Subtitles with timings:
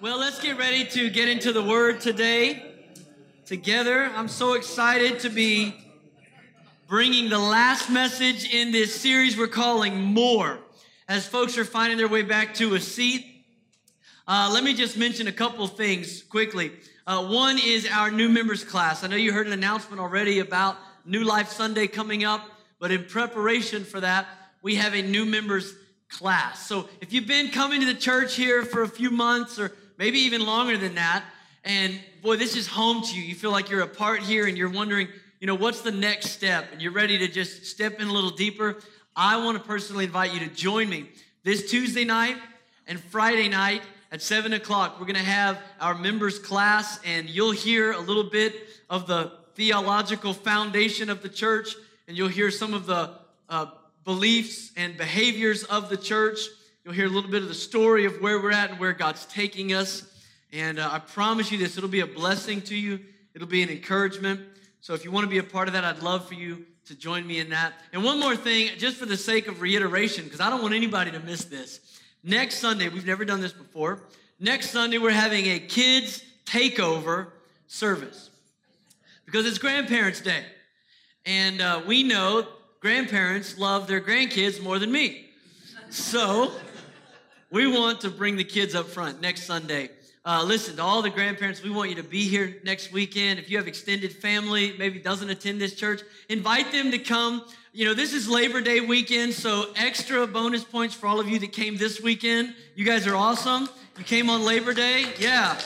[0.00, 2.62] Well, let's get ready to get into the word today
[3.46, 4.04] together.
[4.14, 5.74] I'm so excited to be
[6.86, 10.60] bringing the last message in this series we're calling More.
[11.08, 13.44] As folks are finding their way back to a seat,
[14.28, 16.70] uh, let me just mention a couple things quickly.
[17.04, 19.02] Uh, one is our new members class.
[19.02, 20.76] I know you heard an announcement already about
[21.06, 24.28] New Life Sunday coming up, but in preparation for that,
[24.62, 25.74] we have a new members
[26.08, 26.68] class.
[26.68, 30.18] So if you've been coming to the church here for a few months or maybe
[30.20, 31.24] even longer than that.
[31.64, 33.22] And boy, this is home to you.
[33.22, 35.08] You feel like you're a part here and you're wondering,
[35.40, 36.66] you know, what's the next step?
[36.72, 38.78] And you're ready to just step in a little deeper.
[39.14, 41.10] I want to personally invite you to join me
[41.42, 42.36] this Tuesday night
[42.86, 44.98] and Friday night at 7 o'clock.
[44.98, 48.54] We're going to have our members class, and you'll hear a little bit
[48.88, 51.74] of the theological foundation of the church,
[52.06, 53.10] and you'll hear some of the
[53.48, 53.66] uh,
[54.04, 56.38] beliefs and behaviors of the church.
[56.88, 59.26] You'll hear a little bit of the story of where we're at and where God's
[59.26, 60.10] taking us.
[60.54, 63.00] And uh, I promise you this, it'll be a blessing to you,
[63.34, 64.40] it'll be an encouragement.
[64.80, 66.94] So if you want to be a part of that, I'd love for you to
[66.94, 67.74] join me in that.
[67.92, 71.10] And one more thing, just for the sake of reiteration, because I don't want anybody
[71.10, 72.00] to miss this.
[72.24, 74.04] Next Sunday, we've never done this before.
[74.40, 77.32] Next Sunday, we're having a kids takeover
[77.66, 78.30] service
[79.26, 80.42] because it's Grandparents' Day.
[81.26, 82.48] And uh, we know
[82.80, 85.26] grandparents love their grandkids more than me.
[85.90, 86.52] So
[87.50, 89.90] we want to bring the kids up front next Sunday.
[90.24, 91.62] Uh, listen to all the grandparents.
[91.62, 93.38] We want you to be here next weekend.
[93.38, 97.42] If you have extended family, maybe doesn't attend this church, invite them to come.
[97.72, 101.38] You know, this is Labor Day weekend, so extra bonus points for all of you
[101.38, 102.54] that came this weekend.
[102.74, 103.70] You guys are awesome.
[103.96, 105.06] You came on Labor Day?
[105.18, 105.58] Yeah.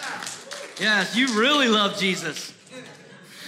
[0.78, 2.54] Yes, you really love Jesus.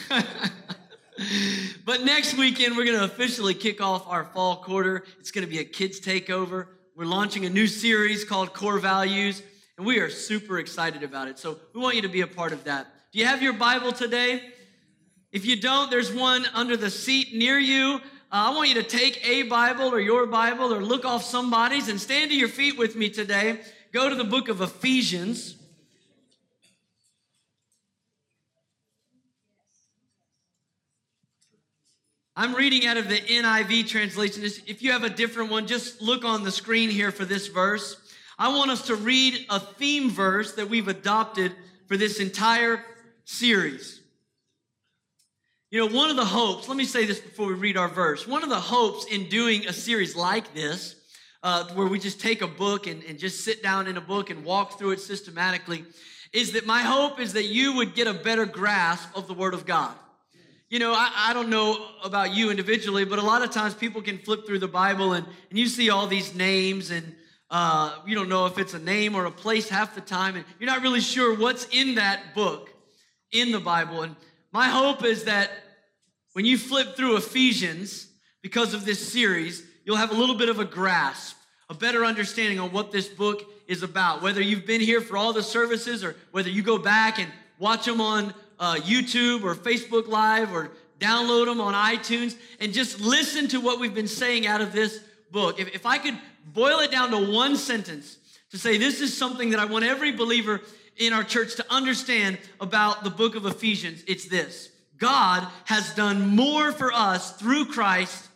[1.85, 5.05] but next weekend, we're going to officially kick off our fall quarter.
[5.21, 6.67] It's going to be a kids' takeover.
[6.97, 9.43] We're launching a new series called Core Values,
[9.77, 11.41] and we are super excited about it.
[11.41, 12.87] So we want you to be a part of that.
[13.13, 14.41] Do you have your Bible today?
[15.33, 17.97] If you don't, there's one under the seat near you.
[17.97, 17.99] Uh,
[18.31, 22.01] I want you to take a Bible or your Bible or look off somebody's and
[22.01, 23.59] stand to your feet with me today.
[23.93, 25.57] Go to the book of Ephesians.
[32.37, 34.43] I'm reading out of the NIV translation.
[34.43, 37.97] If you have a different one, just look on the screen here for this verse.
[38.37, 41.53] I want us to read a theme verse that we've adopted
[41.87, 42.85] for this entire
[43.25, 44.01] series.
[45.71, 48.27] You know, one of the hopes, let me say this before we read our verse.
[48.27, 50.97] One of the hopes in doing a series like this,
[51.45, 54.31] uh, where we just take a book and, and just sit down in a book
[54.31, 55.85] and walk through it systematically,
[56.33, 59.55] is that my hope is that you would get a better grasp of the Word
[59.55, 59.95] of God.
[60.75, 64.03] You know, I, I, don't know about you individually, but a lot of times people
[64.03, 67.15] can flip through the Bible and, and you see all these names and
[67.49, 70.45] uh, you don't know if it's a name or a place half the time, and
[70.59, 72.71] you're not really sure what's in that book
[73.31, 74.03] in the Bible.
[74.03, 74.17] And
[74.51, 75.53] my hope is that
[76.33, 78.09] when you flip through Ephesians,
[78.43, 81.37] because of this series, you'll have a little bit of a grasp,
[81.71, 84.23] a better understanding on what this book is about.
[84.23, 87.31] Whether you've been here for all the services or whether you go back and
[87.61, 93.01] watch them on uh, YouTube or Facebook Live or download them on iTunes and just
[93.01, 95.01] listen to what we've been saying out of this
[95.31, 95.61] book.
[95.61, 98.19] If, if I could boil it down to one sentence
[98.51, 100.61] to say this is something that I want every believer
[100.97, 106.29] in our church to understand about the book of Ephesians, it's this God has done
[106.37, 108.29] more for us through Christ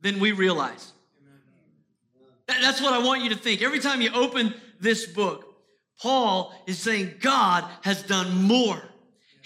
[0.00, 0.92] than we realize.
[2.46, 3.60] That's what I want you to think.
[3.60, 5.54] Every time you open this book,
[6.00, 8.82] Paul is saying God has done more.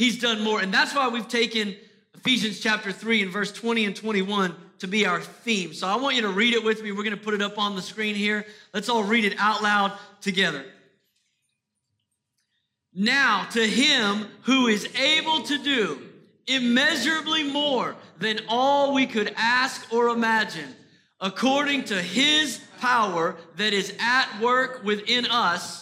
[0.02, 0.60] He's done more.
[0.60, 1.76] And that's why we've taken
[2.12, 5.72] Ephesians chapter 3 and verse 20 and 21 to be our theme.
[5.72, 6.90] So I want you to read it with me.
[6.90, 8.44] We're going to put it up on the screen here.
[8.74, 10.64] Let's all read it out loud together.
[12.92, 16.02] Now, to him who is able to do
[16.48, 20.74] immeasurably more than all we could ask or imagine,
[21.20, 25.81] according to his power that is at work within us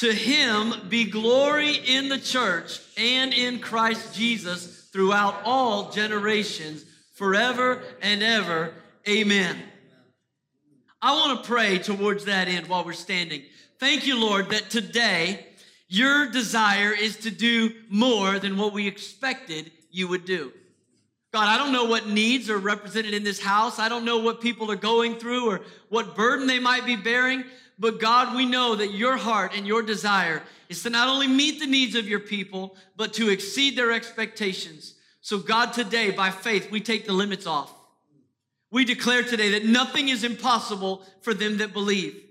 [0.00, 7.82] to him be glory in the church and in Christ Jesus throughout all generations, forever
[8.00, 8.72] and ever.
[9.06, 9.58] Amen.
[11.02, 13.42] I want to pray towards that end while we're standing.
[13.78, 15.46] Thank you, Lord, that today
[15.88, 20.50] your desire is to do more than what we expected you would do.
[21.30, 23.78] God, I don't know what needs are represented in this house.
[23.78, 25.60] I don't know what people are going through or
[25.90, 27.44] what burden they might be bearing.
[27.80, 31.58] But God, we know that your heart and your desire is to not only meet
[31.58, 34.94] the needs of your people, but to exceed their expectations.
[35.20, 37.74] So, God, today, by faith, we take the limits off.
[38.70, 42.22] We declare today that nothing is impossible for them that believe.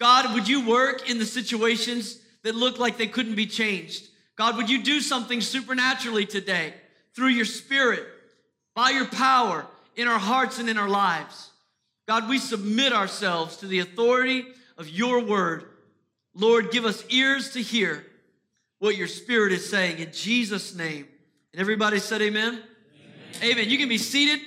[0.00, 4.08] God, would you work in the situations that look like they couldn't be changed.
[4.36, 6.74] God, would you do something supernaturally today
[7.16, 8.04] through your spirit,
[8.74, 9.66] by your power,
[9.96, 11.50] in our hearts and in our lives?
[12.06, 14.44] God, we submit ourselves to the authority
[14.76, 15.64] of your word.
[16.34, 18.04] Lord, give us ears to hear
[18.78, 21.06] what your spirit is saying in Jesus' name.
[21.52, 22.62] And everybody said, Amen.
[23.42, 23.52] Amen.
[23.52, 23.68] amen.
[23.68, 24.40] You can be seated.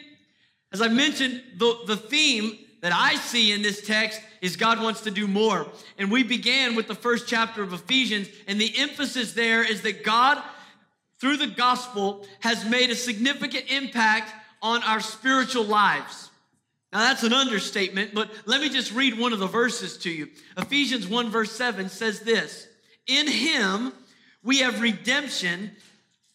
[0.72, 5.02] As I mentioned, the, the theme that I see in this text is God wants
[5.02, 5.68] to do more.
[5.98, 10.04] And we began with the first chapter of Ephesians, and the emphasis there is that
[10.04, 10.42] God,
[11.20, 16.27] through the gospel, has made a significant impact on our spiritual lives.
[16.94, 20.30] Now, that's an understatement, but let me just read one of the verses to you.
[20.58, 22.68] Ephesians 1, verse 7 says this
[23.08, 23.92] In him
[24.42, 25.72] we have redemption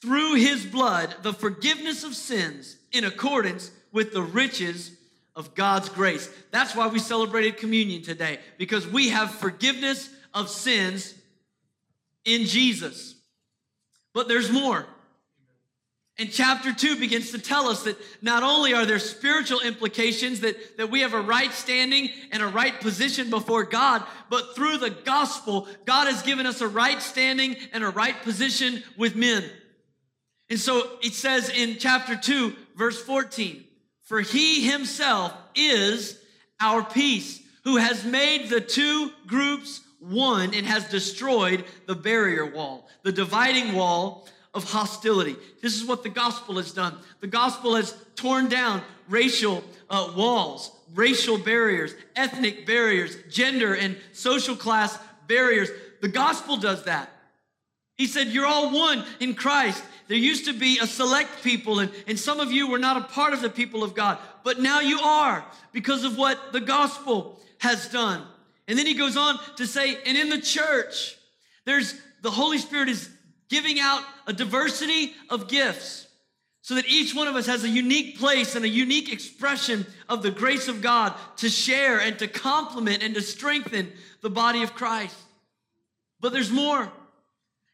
[0.02, 4.90] through his blood, the forgiveness of sins in accordance with the riches
[5.34, 6.28] of God's grace.
[6.50, 11.14] That's why we celebrated communion today, because we have forgiveness of sins
[12.24, 13.14] in Jesus.
[14.12, 14.86] But there's more.
[16.18, 20.76] And chapter two begins to tell us that not only are there spiritual implications that,
[20.76, 24.90] that we have a right standing and a right position before God, but through the
[24.90, 29.44] gospel, God has given us a right standing and a right position with men.
[30.50, 33.64] And so it says in chapter 2, verse 14,
[34.02, 36.20] for he himself is
[36.60, 42.86] our peace, who has made the two groups one and has destroyed the barrier wall,
[43.02, 45.36] the dividing wall of hostility.
[45.62, 46.96] This is what the gospel has done.
[47.20, 54.56] The gospel has torn down racial uh, walls, racial barriers, ethnic barriers, gender and social
[54.56, 55.70] class barriers.
[56.00, 57.10] The gospel does that.
[57.96, 59.82] He said, You're all one in Christ.
[60.08, 63.02] There used to be a select people, and, and some of you were not a
[63.02, 67.40] part of the people of God, but now you are because of what the gospel
[67.58, 68.22] has done.
[68.68, 71.16] And then he goes on to say, and in the church,
[71.64, 73.08] there's the Holy Spirit is
[73.48, 76.06] giving out a diversity of gifts
[76.62, 80.22] so that each one of us has a unique place and a unique expression of
[80.22, 84.72] the grace of God to share and to complement and to strengthen the body of
[84.72, 85.16] Christ.
[86.20, 86.90] But there's more.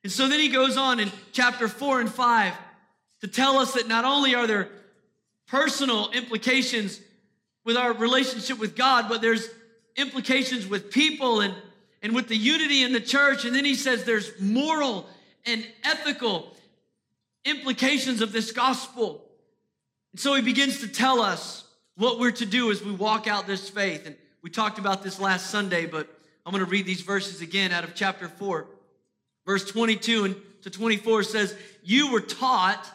[0.03, 2.55] And so then he goes on in chapter 4 and 5
[3.21, 4.71] to tell us that not only are there
[5.49, 6.99] personal implications
[7.65, 9.49] with our relationship with God, but there's
[9.97, 11.55] implications with people and,
[12.03, 13.45] and with the unity in the church.
[13.45, 15.06] And then he says there's moral
[15.46, 16.56] and ethical
[17.44, 19.25] implications of this gospel.
[20.12, 21.64] And so he begins to tell us
[21.96, 24.06] what we're to do as we walk out this faith.
[24.06, 26.08] And we talked about this last Sunday, but
[26.46, 28.67] I'm going to read these verses again out of chapter 4.
[29.46, 32.90] Verse 22 and to 24 says, You were taught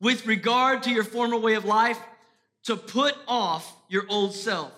[0.00, 1.98] with regard to your former way of life
[2.64, 4.72] to put off your old self,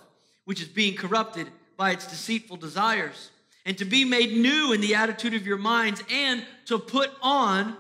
[0.45, 3.32] which is being corrupted by its deceitful desires
[3.65, 7.77] and to be made new in the attitude of your minds, and to put on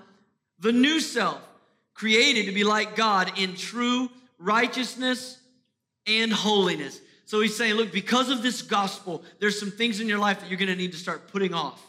[0.59, 1.41] the new self,
[1.95, 4.09] created to be like God in true
[4.39, 5.39] righteousness
[6.07, 7.01] and holiness.
[7.27, 10.51] So he's saying, look, because of this gospel, there's some things in your life that
[10.51, 11.81] you're gonna need to start putting off.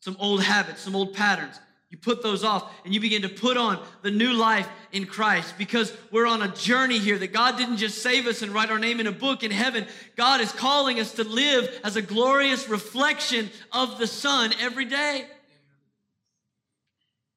[0.00, 1.58] Some old habits, some old patterns.
[1.92, 5.56] You put those off and you begin to put on the new life in Christ
[5.58, 8.78] because we're on a journey here that God didn't just save us and write our
[8.78, 9.86] name in a book in heaven.
[10.16, 15.26] God is calling us to live as a glorious reflection of the Son every day.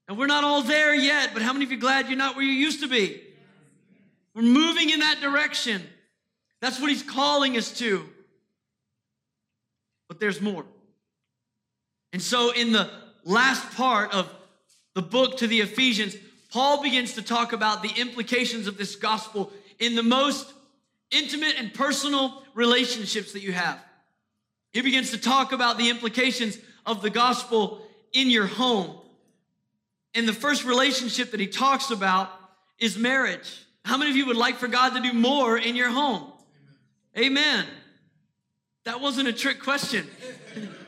[0.07, 2.45] And we're not all there yet, but how many of you glad you're not where
[2.45, 3.21] you used to be?
[4.33, 5.81] We're moving in that direction.
[6.61, 8.07] That's what he's calling us to.
[10.07, 10.65] But there's more.
[12.13, 12.89] And so in the
[13.25, 14.29] last part of
[14.95, 16.15] the book to the Ephesians,
[16.49, 20.51] Paul begins to talk about the implications of this gospel in the most
[21.11, 23.79] intimate and personal relationships that you have.
[24.71, 28.97] He begins to talk about the implications of the gospel in your home.
[30.15, 32.29] And the first relationship that he talks about
[32.79, 33.65] is marriage.
[33.83, 36.31] How many of you would like for God to do more in your home?
[37.17, 37.27] Amen.
[37.27, 37.65] Amen.
[38.85, 40.07] That wasn't a trick question.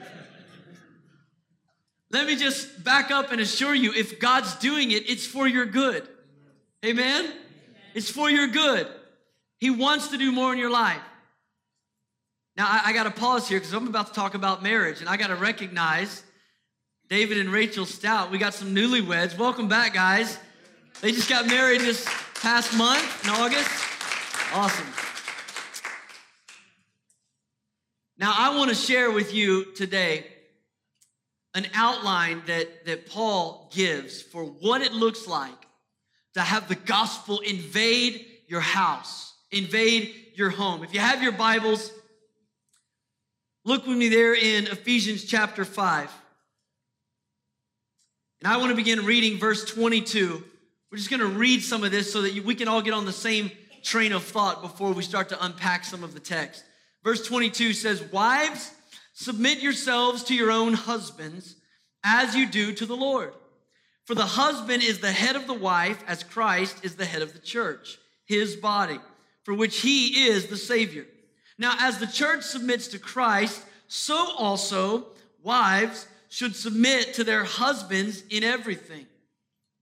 [2.09, 5.65] Let me just back up and assure you if God's doing it, it's for your
[5.65, 6.07] good.
[6.85, 7.33] Amen?
[7.93, 8.87] It's for your good.
[9.57, 11.01] He wants to do more in your life.
[12.55, 15.09] Now, I, I got to pause here because I'm about to talk about marriage, and
[15.09, 16.23] I got to recognize
[17.09, 18.31] David and Rachel Stout.
[18.31, 19.37] We got some newlyweds.
[19.37, 20.39] Welcome back, guys.
[21.01, 22.07] They just got married this
[22.41, 23.69] past month in August.
[24.53, 24.87] Awesome.
[28.17, 30.25] Now, I want to share with you today
[31.57, 35.67] an outline that, that Paul gives for what it looks like
[36.35, 40.83] to have the gospel invade your house, invade your home.
[40.83, 41.91] If you have your Bibles,
[43.65, 46.11] look with me there in Ephesians chapter 5.
[48.43, 50.43] And I want to begin reading verse 22.
[50.91, 53.07] We're just going to read some of this so that we can all get on
[53.07, 53.49] the same
[53.81, 56.63] train of thought before we start to unpack some of the text.
[57.03, 58.73] Verse 22 says, Wives,
[59.19, 61.55] submit yourselves to your own husbands
[62.03, 63.33] as you do to the Lord.
[64.05, 67.33] For the husband is the head of the wife, as Christ is the head of
[67.33, 68.99] the church, his body,
[69.41, 71.07] for which he is the Savior.
[71.57, 75.07] Now, as the church submits to Christ, so also
[75.41, 79.07] wives should submit to their husbands in everything.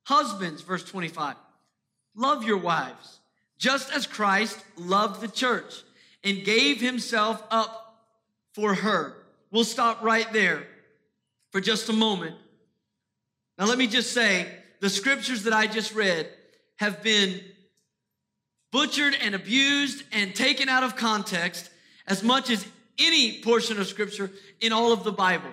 [0.06, 1.36] Husbands, verse 25,
[2.15, 3.20] love your wives,
[3.58, 5.84] just as Christ loved the church
[6.24, 7.82] and gave himself up
[8.54, 9.18] for her.
[9.55, 10.67] We'll stop right there
[11.51, 12.35] for just a moment
[13.57, 14.47] now, let me just say
[14.81, 16.29] the scriptures that I just read
[16.77, 17.41] have been
[18.71, 21.69] butchered and abused and taken out of context
[22.07, 22.65] as much as
[23.00, 25.50] any portion of scripture in all of the Bible.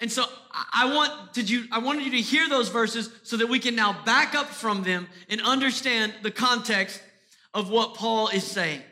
[0.00, 0.24] And so
[0.72, 3.74] I want did you I wanted you to hear those verses so that we can
[3.74, 7.02] now back up from them and understand the context
[7.52, 8.82] of what Paul is saying.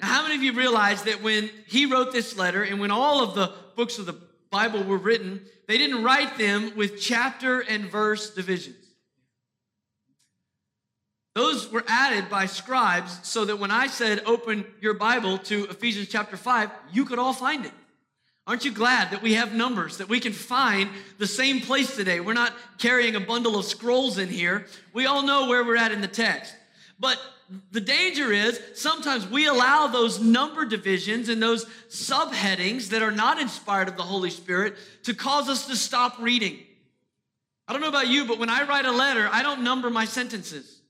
[0.00, 3.22] Now, how many of you realize that when he wrote this letter and when all
[3.22, 4.16] of the books of the
[4.50, 8.76] Bible were written, they didn't write them with chapter and verse divisions.
[11.34, 16.08] Those were added by scribes so that when I said open your Bible to Ephesians
[16.08, 17.72] chapter 5, you could all find it.
[18.48, 20.88] Aren't you glad that we have numbers, that we can find
[21.18, 22.18] the same place today?
[22.18, 24.66] We're not carrying a bundle of scrolls in here.
[24.94, 26.54] We all know where we're at in the text.
[26.98, 27.20] But
[27.70, 33.40] the danger is sometimes we allow those number divisions and those subheadings that are not
[33.40, 36.58] inspired of the Holy Spirit to cause us to stop reading.
[37.66, 40.04] I don't know about you, but when I write a letter, I don't number my
[40.04, 40.80] sentences.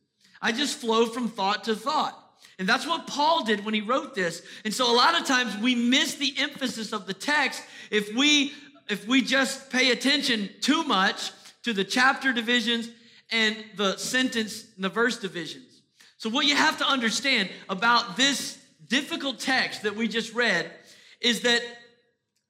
[0.42, 2.16] I just flow from thought to thought.
[2.58, 4.42] And that's what Paul did when he wrote this.
[4.64, 8.52] And so a lot of times we miss the emphasis of the text if we
[8.88, 11.30] if we just pay attention too much
[11.62, 12.88] to the chapter divisions
[13.30, 15.67] and the sentence and the verse divisions.
[16.18, 18.58] So, what you have to understand about this
[18.88, 20.70] difficult text that we just read
[21.20, 21.62] is that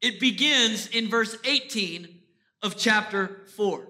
[0.00, 2.08] it begins in verse 18
[2.62, 3.86] of chapter 4.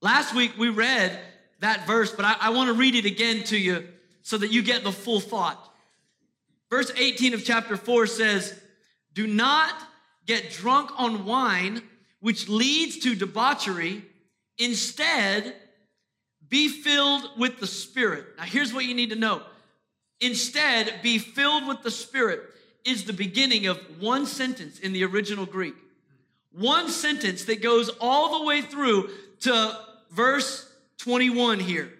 [0.00, 1.18] Last week we read
[1.60, 3.86] that verse, but I, I want to read it again to you
[4.22, 5.62] so that you get the full thought.
[6.70, 8.58] Verse 18 of chapter 4 says,
[9.14, 9.74] Do not
[10.26, 11.82] get drunk on wine,
[12.20, 14.04] which leads to debauchery.
[14.58, 15.54] Instead,
[16.48, 18.26] be filled with the Spirit.
[18.36, 19.42] Now, here's what you need to know.
[20.20, 22.40] Instead, be filled with the Spirit
[22.84, 25.74] is the beginning of one sentence in the original Greek.
[26.52, 29.10] One sentence that goes all the way through
[29.40, 29.78] to
[30.10, 31.92] verse 21 here.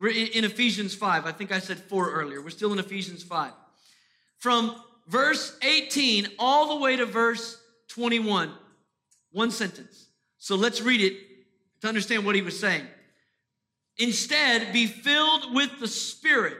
[0.00, 1.26] We're in Ephesians 5.
[1.26, 2.42] I think I said 4 earlier.
[2.42, 3.52] We're still in Ephesians 5.
[4.38, 4.74] From
[5.06, 8.50] verse 18 all the way to verse 21,
[9.32, 10.08] one sentence.
[10.38, 11.18] So let's read it
[11.80, 12.86] to understand what he was saying.
[13.98, 16.56] Instead, be filled with the Spirit.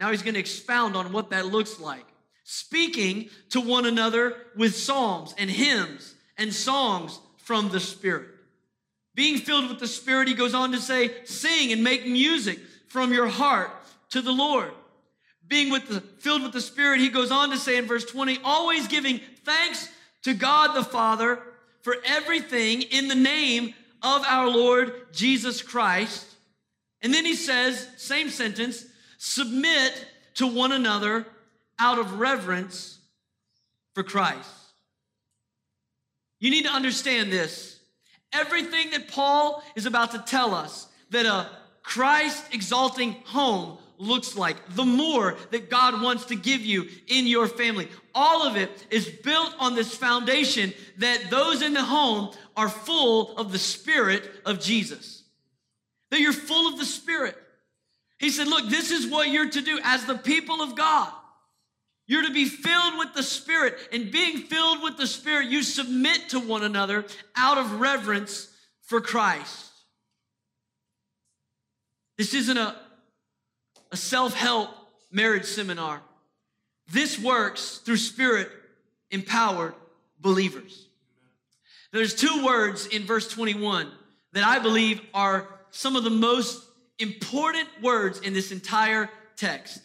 [0.00, 2.04] Now he's going to expound on what that looks like.
[2.44, 8.28] Speaking to one another with psalms and hymns and songs from the Spirit.
[9.14, 13.12] Being filled with the Spirit, he goes on to say, sing and make music from
[13.12, 13.70] your heart
[14.10, 14.70] to the Lord.
[15.46, 18.38] Being with the, filled with the Spirit, he goes on to say in verse 20,
[18.44, 19.88] always giving thanks
[20.22, 21.40] to God the Father
[21.82, 26.36] for everything in the name of our Lord Jesus Christ
[27.02, 28.84] and then he says, same sentence,
[29.18, 31.26] submit to one another
[31.78, 32.98] out of reverence
[33.94, 34.50] for Christ.
[36.40, 37.78] You need to understand this.
[38.32, 41.48] Everything that Paul is about to tell us that a
[41.82, 47.48] Christ exalting home looks like, the more that God wants to give you in your
[47.48, 47.88] family.
[48.14, 53.36] All of it is built on this foundation that those in the home are full
[53.36, 55.17] of the Spirit of Jesus
[56.10, 57.36] that you're full of the Spirit.
[58.18, 61.12] He said, Look, this is what you're to do as the people of God.
[62.06, 63.76] You're to be filled with the Spirit.
[63.92, 67.04] And being filled with the Spirit, you submit to one another
[67.36, 68.48] out of reverence
[68.82, 69.66] for Christ.
[72.16, 72.74] This isn't a,
[73.92, 74.70] a self help
[75.12, 76.02] marriage seminar.
[76.90, 78.50] This works through Spirit
[79.10, 79.74] empowered
[80.18, 80.86] believers.
[81.92, 83.90] There's two words in verse 21
[84.32, 86.64] that I believe are some of the most
[86.98, 89.80] important words in this entire text.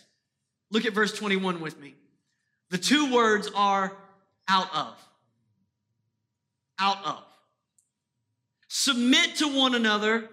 [0.72, 1.96] Look at verse 21 with me.
[2.70, 3.96] The two words are
[4.48, 4.96] out of.
[6.80, 7.24] Out of.
[8.68, 10.30] Submit to one another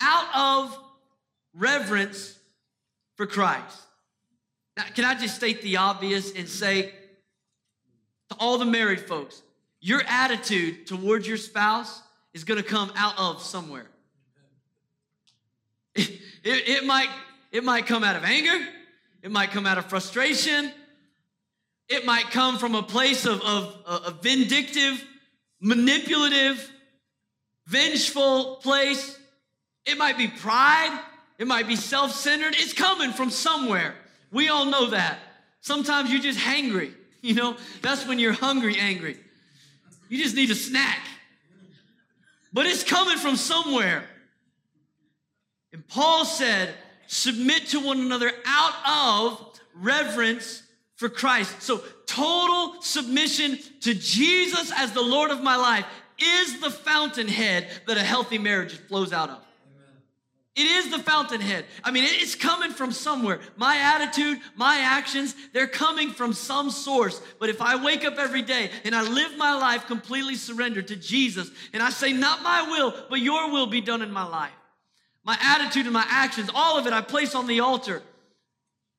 [0.00, 0.78] out of
[1.54, 2.38] reverence
[3.16, 3.80] for Christ.
[4.76, 6.92] Now, can I just state the obvious and say
[8.30, 9.42] to all the married folks,
[9.80, 12.02] your attitude towards your spouse
[12.34, 13.86] is going to come out of somewhere.
[16.46, 17.08] It, it, might,
[17.50, 18.64] it might come out of anger,
[19.20, 20.70] it might come out of frustration,
[21.88, 25.04] it might come from a place of, of, of vindictive,
[25.60, 26.70] manipulative,
[27.66, 29.18] vengeful place.
[29.86, 30.96] It might be pride,
[31.36, 32.54] it might be self centered.
[32.56, 33.96] It's coming from somewhere.
[34.30, 35.18] We all know that.
[35.62, 36.92] Sometimes you're just hangry.
[37.22, 39.16] You know, that's when you're hungry, angry.
[40.08, 41.00] You just need a snack.
[42.52, 44.04] But it's coming from somewhere.
[45.76, 46.72] And Paul said,
[47.06, 50.62] submit to one another out of reverence
[50.94, 51.60] for Christ.
[51.60, 55.84] So, total submission to Jesus as the Lord of my life
[56.18, 59.42] is the fountainhead that a healthy marriage flows out of.
[60.54, 61.66] It is the fountainhead.
[61.84, 63.40] I mean, it's coming from somewhere.
[63.56, 67.20] My attitude, my actions, they're coming from some source.
[67.38, 70.96] But if I wake up every day and I live my life completely surrendered to
[70.96, 74.54] Jesus and I say, not my will, but your will be done in my life,
[75.26, 78.00] my attitude and my actions, all of it I place on the altar.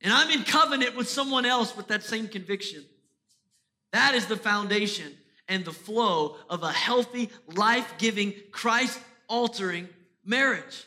[0.01, 2.83] And I'm in covenant with someone else with that same conviction.
[3.93, 5.13] That is the foundation
[5.47, 9.87] and the flow of a healthy, life giving, Christ altering
[10.25, 10.85] marriage.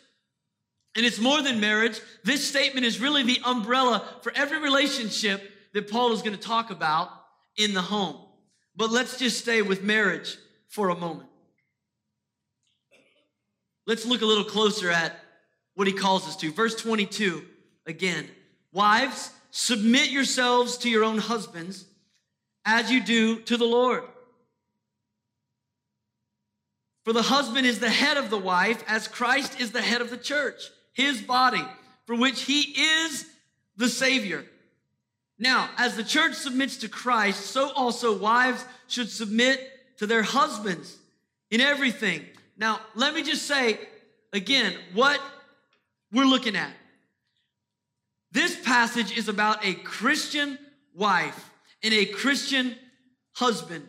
[0.94, 1.98] And it's more than marriage.
[2.22, 5.42] This statement is really the umbrella for every relationship
[5.72, 7.08] that Paul is going to talk about
[7.56, 8.16] in the home.
[8.76, 10.36] But let's just stay with marriage
[10.68, 11.30] for a moment.
[13.86, 15.16] Let's look a little closer at
[15.80, 16.52] what he calls us to.
[16.52, 17.42] Verse 22
[17.86, 18.28] again.
[18.70, 21.86] Wives, submit yourselves to your own husbands
[22.66, 24.02] as you do to the Lord.
[27.06, 30.10] For the husband is the head of the wife, as Christ is the head of
[30.10, 31.64] the church his body,
[32.04, 33.24] for which he is
[33.78, 34.44] the Savior.
[35.38, 40.98] Now, as the church submits to Christ, so also wives should submit to their husbands
[41.50, 42.26] in everything.
[42.58, 43.80] Now, let me just say
[44.34, 45.18] again what
[46.12, 46.72] we're looking at.
[48.32, 50.58] This passage is about a Christian
[50.94, 51.50] wife
[51.82, 52.76] and a Christian
[53.34, 53.86] husband.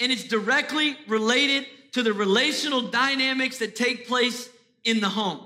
[0.00, 4.48] And it's directly related to the relational dynamics that take place
[4.84, 5.44] in the home.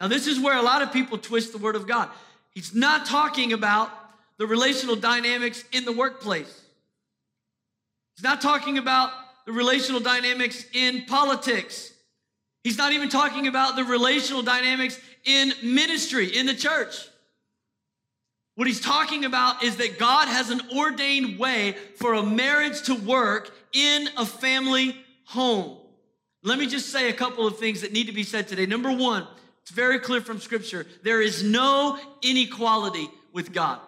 [0.00, 2.08] Now, this is where a lot of people twist the word of God.
[2.54, 3.90] He's not talking about
[4.38, 6.62] the relational dynamics in the workplace.
[8.16, 9.10] He's not talking about
[9.46, 11.92] the relational dynamics in politics.
[12.66, 16.96] He's not even talking about the relational dynamics in ministry, in the church.
[18.56, 22.96] What he's talking about is that God has an ordained way for a marriage to
[22.96, 25.78] work in a family home.
[26.42, 28.66] Let me just say a couple of things that need to be said today.
[28.66, 29.28] Number one,
[29.62, 30.88] it's very clear from scripture.
[31.04, 33.78] There is no inequality with God.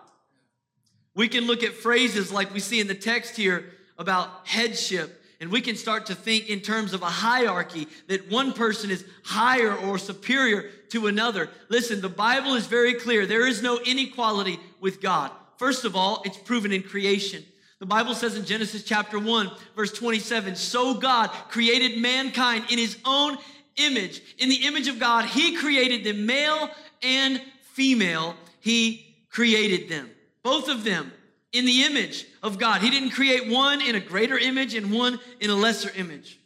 [1.17, 5.51] We can look at phrases like we see in the text here about headship, and
[5.51, 9.75] we can start to think in terms of a hierarchy that one person is higher
[9.75, 11.49] or superior to another.
[11.69, 13.25] Listen, the Bible is very clear.
[13.25, 15.31] There is no inequality with God.
[15.57, 17.45] First of all, it's proven in creation.
[17.79, 22.99] The Bible says in Genesis chapter 1, verse 27, so God created mankind in his
[23.05, 23.39] own
[23.77, 24.21] image.
[24.39, 26.71] In the image of God, He created them, male
[27.03, 27.41] and
[27.73, 28.35] female.
[28.61, 30.11] He created them,
[30.43, 31.13] both of them
[31.53, 32.83] in the image of God.
[32.83, 36.39] He didn't create one in a greater image and one in a lesser image.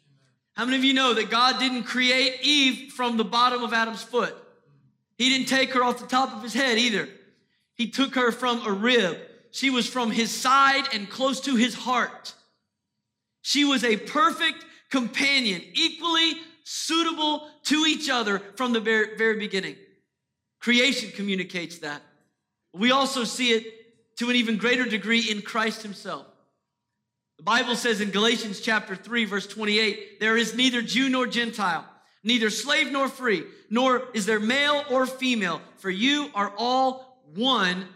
[0.54, 4.02] How many of you know that God didn't create Eve from the bottom of Adam's
[4.02, 4.36] foot?
[5.16, 7.08] He didn't take her off the top of his head either.
[7.74, 9.18] He took her from a rib.
[9.50, 12.34] She was from his side and close to his heart.
[13.40, 16.34] She was a perfect companion, equally
[16.64, 19.76] suitable to each other from the very, very beginning.
[20.60, 22.02] Creation communicates that.
[22.72, 23.81] We also see it
[24.16, 26.26] to an even greater degree in Christ Himself.
[27.38, 31.84] The Bible says in Galatians chapter 3, verse 28, there is neither Jew nor Gentile,
[32.22, 37.88] neither slave nor free, nor is there male or female, for you are all one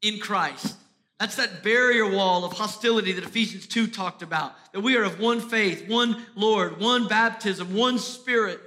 [0.00, 0.76] in Christ.
[1.20, 4.52] That's that barrier wall of hostility that Ephesians 2 talked about.
[4.72, 8.60] That we are of one faith, one Lord, one baptism, one spirit.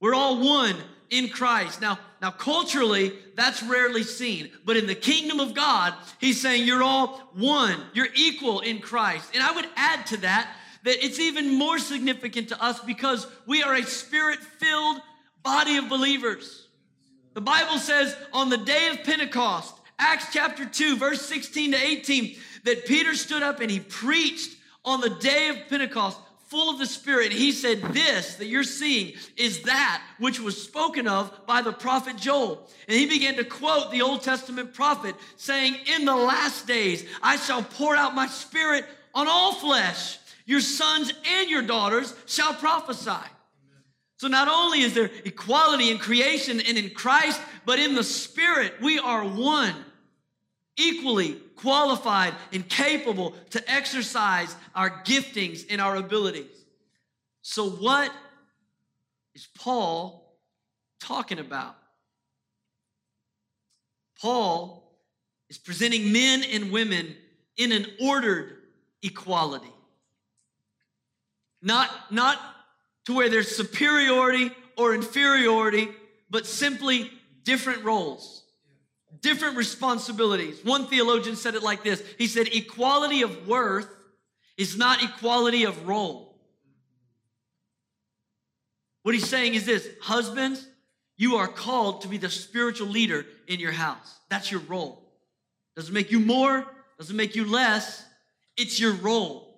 [0.00, 0.76] We're all one
[1.12, 1.80] in Christ.
[1.80, 4.50] Now, now culturally, that's rarely seen.
[4.64, 7.78] But in the kingdom of God, he's saying you're all one.
[7.92, 9.30] You're equal in Christ.
[9.34, 10.48] And I would add to that
[10.84, 15.00] that it's even more significant to us because we are a spirit-filled
[15.42, 16.66] body of believers.
[17.34, 22.36] The Bible says on the day of Pentecost, Acts chapter 2, verse 16 to 18,
[22.64, 26.18] that Peter stood up and he preached on the day of Pentecost
[26.52, 27.32] full of the Spirit.
[27.32, 32.18] He said, This that you're seeing is that which was spoken of by the prophet
[32.18, 32.68] Joel.
[32.86, 37.36] And he began to quote the Old Testament prophet, saying, In the last days I
[37.36, 38.84] shall pour out my Spirit
[39.14, 40.18] on all flesh.
[40.44, 43.26] Your sons and your daughters shall prophesy.
[44.18, 48.74] So not only is there equality in creation and in Christ, but in the Spirit,
[48.82, 49.74] we are one,
[50.76, 56.64] equally qualified and capable to exercise our giftings and our abilities.
[57.42, 58.12] So, what
[59.34, 60.36] is Paul
[61.00, 61.76] talking about?
[64.20, 64.82] Paul
[65.48, 67.16] is presenting men and women
[67.56, 68.58] in an ordered
[69.02, 69.72] equality.
[71.60, 72.38] Not, not
[73.06, 75.88] to where there's superiority or inferiority,
[76.30, 77.10] but simply
[77.44, 78.41] different roles,
[79.20, 80.64] different responsibilities.
[80.64, 83.88] One theologian said it like this He said, Equality of worth
[84.56, 86.36] is not equality of role.
[89.02, 90.66] What he's saying is this husbands,
[91.16, 94.20] you are called to be the spiritual leader in your house.
[94.28, 95.02] That's your role.
[95.76, 96.66] Doesn't make you more,
[96.98, 98.04] doesn't make you less.
[98.56, 99.52] It's your role.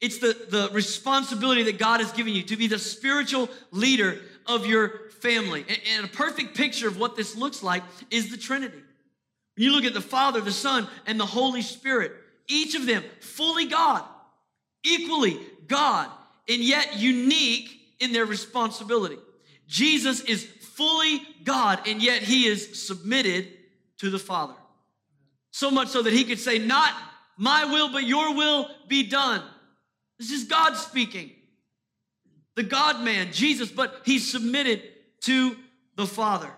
[0.00, 4.18] It's the, the responsibility that God has given you to be the spiritual leader
[4.54, 5.64] of your family.
[5.96, 8.82] And, a perfect picture of what this looks like is the Trinity.
[9.56, 12.12] When you look at the Father, the Son, and the Holy Spirit,
[12.48, 14.04] each of them fully God,
[14.84, 16.08] equally God,
[16.48, 19.18] and yet unique in their responsibility.
[19.66, 23.48] Jesus is fully God, and yet he is submitted
[23.98, 24.54] to the Father.
[25.52, 26.92] So much so that he could say, Not
[27.36, 29.42] my will, but your will be done.
[30.18, 31.30] This is God speaking.
[32.60, 34.82] The God man, Jesus, but he submitted
[35.22, 35.56] to
[35.96, 36.50] the Father.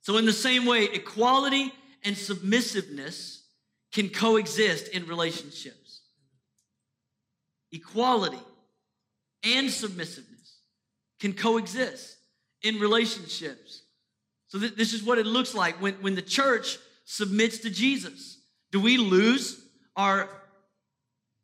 [0.00, 1.70] So, in the same way, equality
[2.02, 3.42] and submissiveness
[3.92, 6.00] can coexist in relationships.
[7.72, 8.38] Equality
[9.42, 10.60] and submissiveness
[11.20, 12.16] can coexist
[12.62, 13.82] in relationships.
[14.48, 18.38] So, th- this is what it looks like when, when the church submits to Jesus.
[18.70, 19.62] Do we lose
[19.94, 20.30] our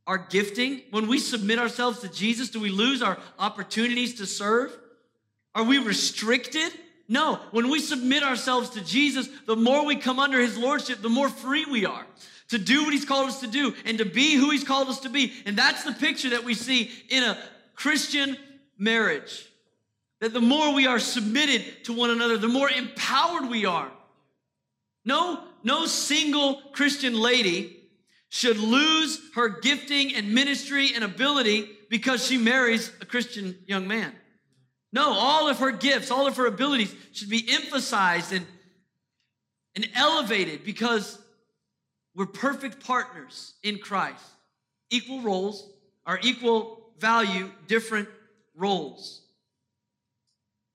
[0.08, 0.80] our gifting?
[0.90, 4.76] When we submit ourselves to Jesus, do we lose our opportunities to serve?
[5.54, 6.72] Are we restricted?
[7.08, 7.36] No.
[7.52, 11.28] When we submit ourselves to Jesus, the more we come under his lordship, the more
[11.28, 12.06] free we are
[12.48, 15.00] to do what he's called us to do and to be who he's called us
[15.00, 15.34] to be.
[15.44, 17.38] And that's the picture that we see in a
[17.74, 18.36] Christian
[18.78, 19.46] marriage.
[20.20, 23.90] That the more we are submitted to one another, the more empowered we are.
[25.04, 27.77] No, no single Christian lady
[28.30, 34.12] should lose her gifting and ministry and ability because she marries a Christian young man.
[34.92, 38.46] No, all of her gifts, all of her abilities should be emphasized and,
[39.74, 41.18] and elevated because
[42.14, 44.24] we're perfect partners in Christ.
[44.90, 45.68] Equal roles
[46.06, 48.08] are equal value, different
[48.54, 49.22] roles.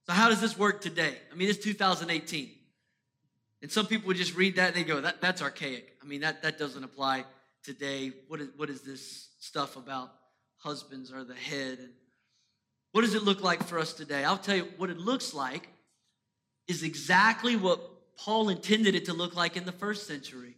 [0.06, 1.18] So, how does this work today?
[1.32, 2.52] I mean, it's 2018.
[3.62, 5.96] And some people would just read that and they go, that, that's archaic.
[6.02, 7.26] I mean, that, that doesn't apply
[7.64, 8.12] today.
[8.28, 10.12] What is, what is this stuff about
[10.58, 11.80] husbands are the head?
[11.80, 11.90] And
[12.92, 14.24] what does it look like for us today?
[14.24, 15.68] I'll tell you what it looks like
[16.68, 17.80] is exactly what
[18.18, 20.56] Paul intended it to look like in the first century.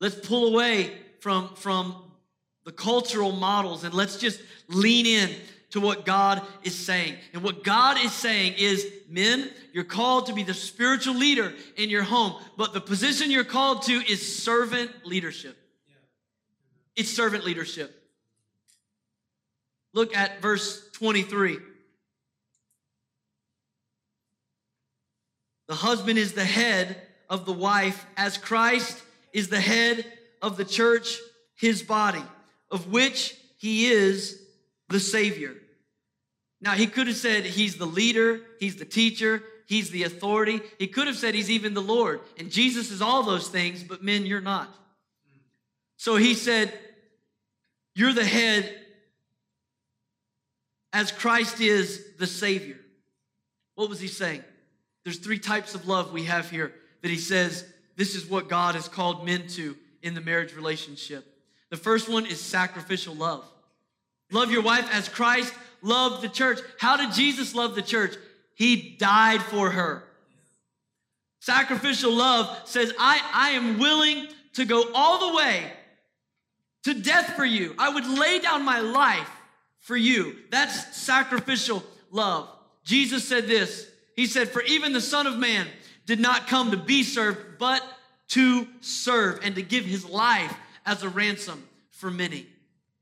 [0.00, 1.94] Let's pull away from, from
[2.64, 5.30] the cultural models and let's just lean in
[5.70, 7.16] to what God is saying.
[7.32, 11.90] And what God is saying is, men, you're called to be the spiritual leader in
[11.90, 15.56] your home, but the position you're called to is servant leadership.
[16.96, 18.02] It's servant leadership.
[19.92, 21.58] Look at verse 23.
[25.68, 30.04] The husband is the head of the wife, as Christ is the head
[30.40, 31.18] of the church,
[31.56, 32.22] his body,
[32.70, 34.40] of which he is
[34.88, 35.54] the Savior.
[36.60, 40.60] Now, he could have said he's the leader, he's the teacher, he's the authority.
[40.78, 42.20] He could have said he's even the Lord.
[42.38, 44.72] And Jesus is all those things, but men, you're not.
[45.96, 46.72] So he said,
[47.96, 48.72] you're the head
[50.92, 52.76] as Christ is the Savior.
[53.74, 54.44] What was he saying?
[55.02, 57.64] There's three types of love we have here that he says
[57.96, 61.24] this is what God has called men to in the marriage relationship.
[61.70, 63.50] The first one is sacrificial love.
[64.30, 66.58] Love your wife as Christ loved the church.
[66.78, 68.14] How did Jesus love the church?
[68.54, 70.04] He died for her.
[71.40, 75.72] Sacrificial love says, I, I am willing to go all the way
[76.86, 77.74] to death for you.
[77.78, 79.28] I would lay down my life
[79.80, 80.36] for you.
[80.50, 82.48] That's sacrificial love.
[82.84, 85.66] Jesus said this He said, For even the Son of Man
[86.06, 87.82] did not come to be served, but
[88.28, 92.46] to serve and to give his life as a ransom for many.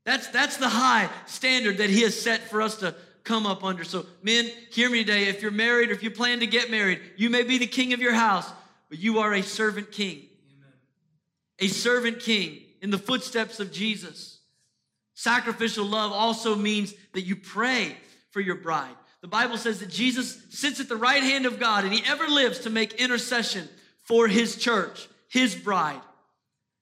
[0.03, 3.83] That's, that's the high standard that he has set for us to come up under.
[3.83, 5.25] So, men, hear me today.
[5.25, 7.93] If you're married or if you plan to get married, you may be the king
[7.93, 8.51] of your house,
[8.89, 10.23] but you are a servant king.
[10.57, 10.73] Amen.
[11.59, 14.37] A servant king in the footsteps of Jesus.
[15.15, 17.97] Sacrificial love also means that you pray
[18.29, 18.95] for your bride.
[19.21, 22.27] The Bible says that Jesus sits at the right hand of God and he ever
[22.27, 23.67] lives to make intercession
[24.03, 25.99] for his church, his bride.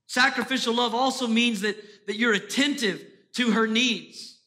[0.07, 3.01] Sacrificial love also means that, that you're attentive
[3.35, 4.37] to her needs.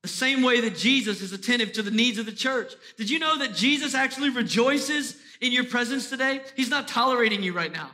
[0.00, 2.72] The same way that Jesus is attentive to the needs of the church.
[2.96, 6.40] Did you know that Jesus actually rejoices in your presence today?
[6.56, 7.90] He's not tolerating you right now.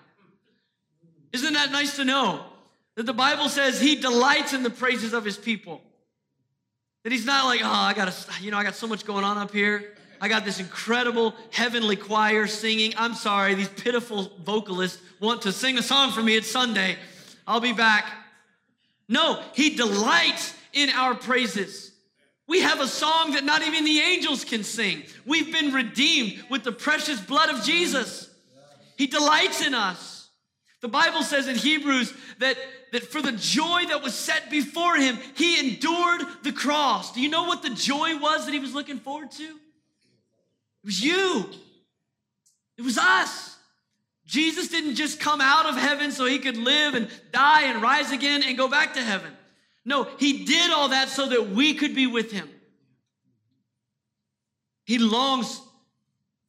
[1.34, 2.44] Isn't that nice to know?
[2.94, 5.82] That the Bible says he delights in the praises of his people.
[7.02, 9.36] That he's not like, oh, I got you know, I got so much going on
[9.36, 9.94] up here.
[10.20, 12.94] I got this incredible heavenly choir singing.
[12.96, 16.36] I'm sorry, these pitiful vocalists want to sing a song for me.
[16.36, 16.96] It's Sunday.
[17.48, 18.06] I'll be back.
[19.08, 21.90] No, he delights in our praises.
[22.46, 25.02] We have a song that not even the angels can sing.
[25.26, 28.30] We've been redeemed with the precious blood of Jesus.
[28.96, 30.13] He delights in us.
[30.84, 32.58] The Bible says in Hebrews that,
[32.92, 37.10] that for the joy that was set before him, he endured the cross.
[37.14, 39.44] Do you know what the joy was that he was looking forward to?
[39.44, 41.48] It was you.
[42.76, 43.56] It was us.
[44.26, 48.12] Jesus didn't just come out of heaven so he could live and die and rise
[48.12, 49.32] again and go back to heaven.
[49.86, 52.50] No, he did all that so that we could be with him.
[54.84, 55.62] He longs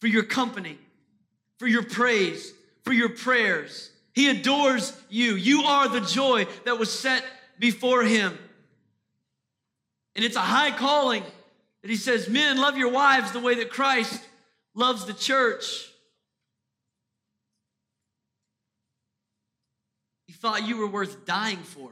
[0.02, 0.78] for your company,
[1.58, 2.52] for your praise,
[2.84, 3.91] for your prayers.
[4.15, 5.36] He adores you.
[5.36, 7.23] You are the joy that was set
[7.60, 8.38] before him.
[10.15, 11.23] And it's a high calling
[11.82, 14.23] that he says, Men, love your wives the way that Christ
[14.73, 15.89] loves the church.
[20.28, 21.91] He thought you were worth dying for.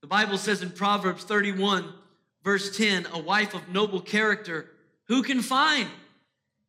[0.00, 1.84] The Bible says in Proverbs 31,
[2.42, 4.70] verse 10, a wife of noble character,
[5.08, 5.88] who can find?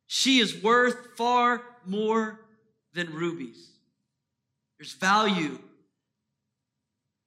[0.06, 2.39] She is worth far more
[2.92, 3.68] than rubies.
[4.78, 5.58] There's value,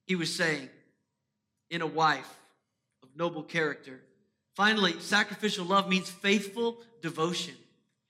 [0.05, 0.69] he was saying,
[1.69, 2.39] in a wife
[3.01, 3.99] of noble character.
[4.55, 7.55] Finally, sacrificial love means faithful devotion.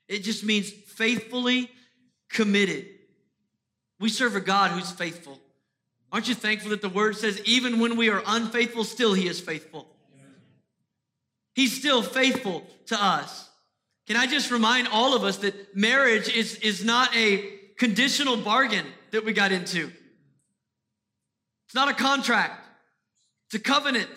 [0.08, 1.72] It just means faithfully
[2.30, 2.88] committed.
[4.00, 5.40] We serve a God who's faithful.
[6.12, 9.40] Aren't you thankful that the word says, even when we are unfaithful, still he is
[9.40, 9.88] faithful?
[11.56, 13.50] He's still faithful to us.
[14.08, 18.86] Can I just remind all of us that marriage is, is not a conditional bargain
[19.12, 19.92] that we got into?
[21.66, 22.60] It's not a contract,
[23.48, 24.10] it's a covenant.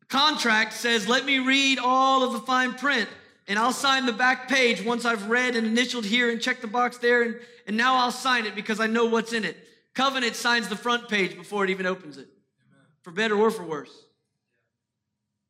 [0.00, 3.08] The contract says, let me read all of the fine print
[3.48, 6.66] and I'll sign the back page once I've read and initialed here and checked the
[6.66, 9.56] box there, and, and now I'll sign it because I know what's in it.
[9.94, 12.84] Covenant signs the front page before it even opens it, Amen.
[13.02, 13.92] for better or for worse.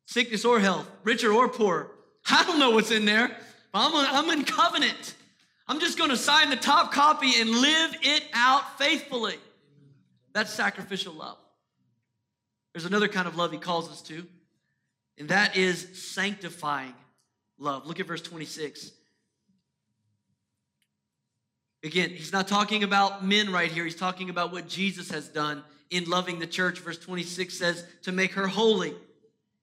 [0.05, 1.91] Sickness or health, richer or poor.
[2.29, 3.29] I don't know what's in there,
[3.71, 5.15] but I'm, I'm in covenant.
[5.67, 9.35] I'm just going to sign the top copy and live it out faithfully.
[10.33, 11.37] That's sacrificial love.
[12.73, 14.25] There's another kind of love he calls us to,
[15.17, 16.93] and that is sanctifying
[17.57, 17.87] love.
[17.87, 18.91] Look at verse 26.
[21.83, 23.83] Again, he's not talking about men right here.
[23.83, 26.79] He's talking about what Jesus has done in loving the church.
[26.79, 28.93] Verse 26 says, to make her holy.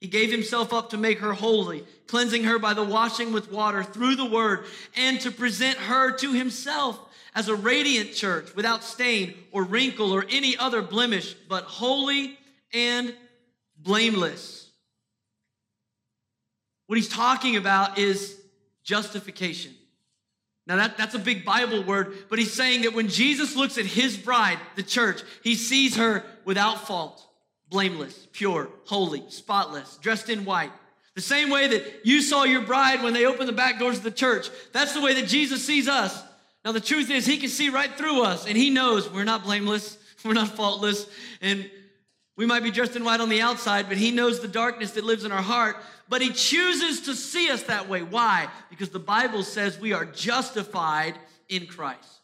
[0.05, 3.83] He gave himself up to make her holy, cleansing her by the washing with water
[3.83, 4.67] through the word,
[4.99, 7.01] and to present her to himself
[7.35, 12.39] as a radiant church without stain or wrinkle or any other blemish, but holy
[12.75, 13.15] and
[13.79, 14.71] blameless.
[16.87, 18.39] What he's talking about is
[18.83, 19.73] justification.
[20.67, 23.87] Now, that, that's a big Bible word, but he's saying that when Jesus looks at
[23.87, 27.27] his bride, the church, he sees her without fault,
[27.69, 30.73] blameless, pure, holy, spotless, dressed in white.
[31.15, 34.03] The same way that you saw your bride when they opened the back doors of
[34.03, 34.51] the church.
[34.73, 36.23] That's the way that Jesus sees us.
[36.65, 39.45] Now, the truth is, he can see right through us, and he knows we're not
[39.45, 41.07] blameless, we're not faultless,
[41.41, 41.71] and
[42.37, 45.05] we might be dressed in white on the outside, but he knows the darkness that
[45.05, 45.77] lives in our heart
[46.09, 48.03] but he chooses to see us that way.
[48.03, 48.49] Why?
[48.71, 51.15] Because the Bible says we are justified
[51.49, 52.21] in Christ.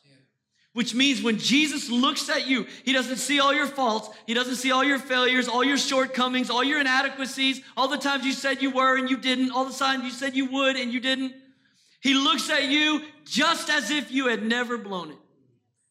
[0.80, 4.56] Which means when Jesus looks at you, he doesn't see all your faults, he doesn't
[4.56, 8.62] see all your failures, all your shortcomings, all your inadequacies, all the times you said
[8.62, 11.34] you were and you didn't, all the times you said you would and you didn't.
[12.00, 15.18] He looks at you just as if you had never blown it.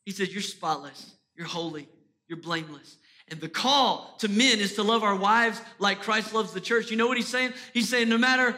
[0.06, 1.88] He says, You're spotless, you're holy,
[2.28, 2.98] you're blameless.
[3.28, 6.90] And the call to men is to love our wives like Christ loves the church.
[6.90, 7.54] You know what he's saying?
[7.76, 8.56] He's saying no matter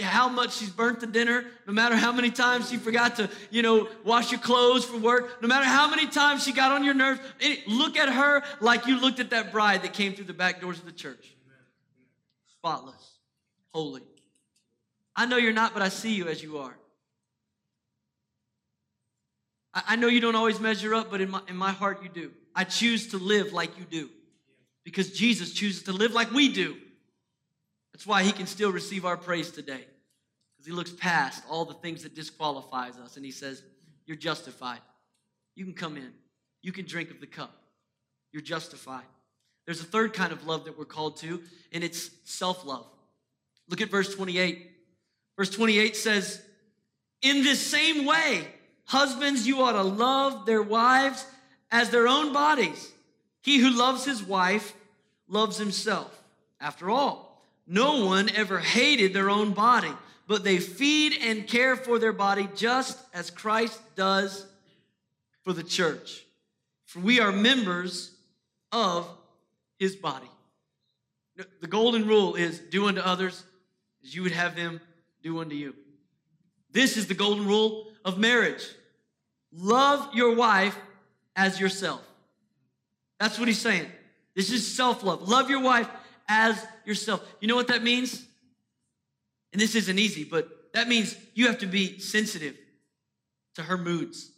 [0.00, 3.62] how much she's burnt the dinner, no matter how many times she forgot to, you
[3.62, 6.94] know, wash your clothes for work, no matter how many times she got on your
[6.94, 7.20] nerves,
[7.68, 10.78] look at her like you looked at that bride that came through the back doors
[10.78, 11.36] of the church.
[12.58, 13.18] Spotless,
[13.72, 14.02] holy.
[15.14, 16.76] I know you're not, but I see you as you are.
[19.74, 22.30] I know you don't always measure up, but in my, in my heart you do.
[22.54, 24.08] I choose to live like you do
[24.84, 26.76] because Jesus chooses to live like we do.
[27.94, 29.86] That's why he can still receive our praise today
[30.52, 33.62] because he looks past all the things that disqualifies us and he says,
[34.04, 34.80] "You're justified.
[35.54, 36.12] You can come in.
[36.60, 37.56] You can drink of the cup.
[38.32, 39.06] You're justified."
[39.64, 42.84] There's a third kind of love that we're called to, and it's self-love.
[43.68, 44.72] Look at verse 28.
[45.36, 46.44] Verse 28 says,
[47.22, 48.52] "In this same way,
[48.86, 51.24] husbands, you ought to love their wives
[51.70, 52.92] as their own bodies.
[53.40, 54.74] He who loves his wife
[55.28, 56.24] loves himself.
[56.58, 57.33] After all,
[57.66, 59.92] no one ever hated their own body,
[60.26, 64.46] but they feed and care for their body just as Christ does
[65.42, 66.24] for the church.
[66.86, 68.14] For we are members
[68.72, 69.08] of
[69.78, 70.28] his body.
[71.60, 73.42] The golden rule is do unto others
[74.04, 74.80] as you would have them
[75.22, 75.74] do unto you.
[76.70, 78.64] This is the golden rule of marriage.
[79.52, 80.76] Love your wife
[81.34, 82.02] as yourself.
[83.18, 83.86] That's what he's saying.
[84.34, 85.28] This is self love.
[85.28, 85.88] Love your wife
[86.28, 87.22] as yourself.
[87.40, 88.24] You know what that means?
[89.52, 92.56] And this isn't easy, but that means you have to be sensitive
[93.54, 94.30] to her moods.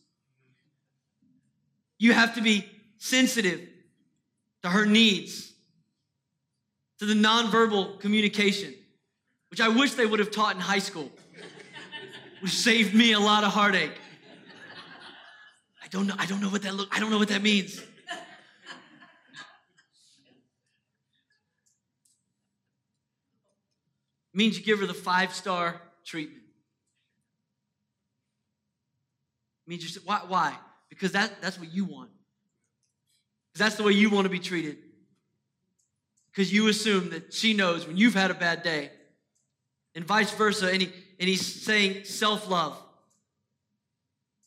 [1.99, 2.68] You have to be
[2.99, 3.61] sensitive
[4.62, 5.53] to her needs,
[6.99, 8.75] to the nonverbal communication,
[9.51, 11.11] which I wish they would have taught in high school,
[12.40, 13.99] which saved me a lot of heartache.
[15.83, 16.14] I don't know.
[16.18, 16.94] I don't know what that look.
[16.94, 17.81] I don't know what that means.
[24.37, 26.42] Means you give her the five star treatment.
[29.66, 30.20] It means you say, why?
[30.29, 30.55] Why?
[30.88, 32.11] Because that, that's what you want.
[33.53, 34.77] Because that's the way you want to be treated.
[36.31, 38.90] Because you assume that she knows when you've had a bad day,
[39.94, 40.70] and vice versa.
[40.70, 42.79] And, he, and he's saying self love.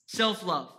[0.05, 0.71] Self love.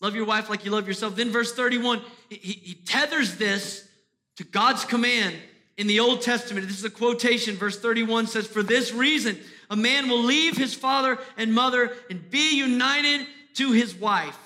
[0.00, 1.14] Love your wife like you love yourself.
[1.14, 3.88] Then, verse 31, he, he tethers this
[4.36, 5.36] to God's command
[5.82, 6.68] in the Old Testament.
[6.68, 7.56] This is a quotation.
[7.56, 9.36] Verse 31 says, For this reason,
[9.68, 14.38] a man will leave his father and mother and be united to his wife,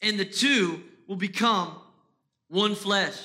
[0.00, 1.74] and the two will become
[2.48, 3.18] one flesh.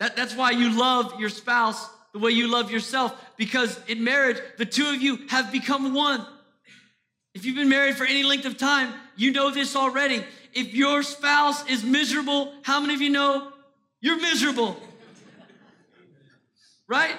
[0.00, 4.38] That, that's why you love your spouse the way you love yourself, because in marriage,
[4.58, 6.26] the two of you have become one.
[7.34, 10.24] If you've been married for any length of time, you know this already.
[10.52, 13.52] If your spouse is miserable, how many of you know
[14.00, 14.76] you're miserable?
[16.88, 17.16] Right?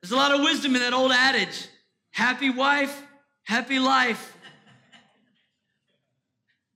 [0.00, 1.68] There's a lot of wisdom in that old adage
[2.10, 3.02] happy wife,
[3.44, 4.34] happy life.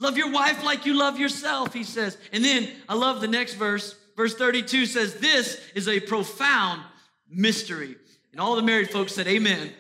[0.01, 2.17] Love your wife like you love yourself, he says.
[2.33, 3.95] And then I love the next verse.
[4.17, 6.83] Verse 32 says, This is a profound
[7.29, 7.97] mystery.
[8.33, 9.73] And all the married folks said, Amen.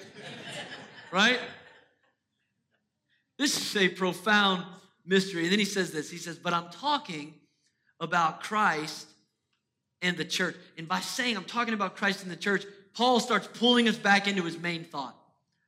[1.11, 1.41] right?
[3.39, 4.65] This is a profound
[5.07, 5.45] mystery.
[5.45, 7.35] And then he says this He says, But I'm talking
[7.99, 9.09] about Christ
[10.03, 10.57] and the church.
[10.79, 14.27] And by saying I'm talking about Christ and the church, Paul starts pulling us back
[14.27, 15.17] into his main thought.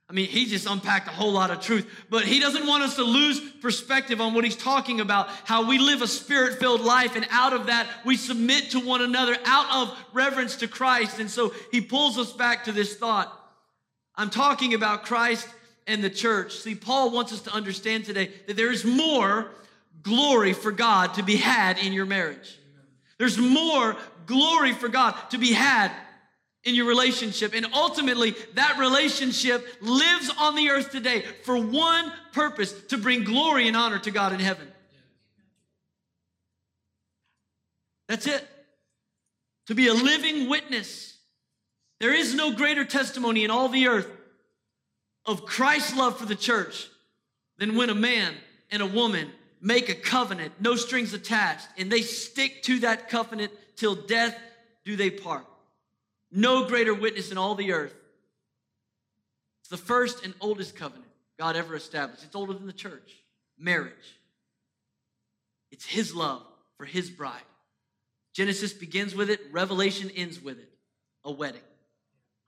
[0.09, 2.97] I mean, he just unpacked a whole lot of truth, but he doesn't want us
[2.97, 7.16] to lose perspective on what he's talking about how we live a spirit filled life,
[7.16, 11.18] and out of that, we submit to one another out of reverence to Christ.
[11.18, 13.33] And so he pulls us back to this thought.
[14.14, 15.49] I'm talking about Christ
[15.87, 16.57] and the church.
[16.57, 19.51] See, Paul wants us to understand today that there is more
[20.03, 22.59] glory for God to be had in your marriage.
[23.16, 25.92] There's more glory for God to be had
[26.64, 27.54] in your relationship.
[27.54, 33.68] And ultimately, that relationship lives on the earth today for one purpose to bring glory
[33.68, 34.68] and honor to God in heaven.
[38.08, 38.46] That's it.
[39.66, 41.16] To be a living witness.
[42.00, 44.11] There is no greater testimony in all the earth
[45.24, 46.88] of Christ's love for the church
[47.58, 48.35] than when a man
[48.70, 49.30] and a woman
[49.61, 53.52] make a covenant, no strings attached, and they stick to that covenant
[53.83, 54.38] till death
[54.85, 55.45] do they part.
[56.31, 57.95] No greater witness in all the earth.
[59.61, 62.23] It's the first and oldest covenant God ever established.
[62.23, 63.17] It's older than the church.
[63.59, 64.21] Marriage.
[65.73, 66.44] It's His love
[66.77, 67.42] for His bride.
[68.33, 70.71] Genesis begins with it, Revelation ends with it
[71.25, 71.61] a wedding.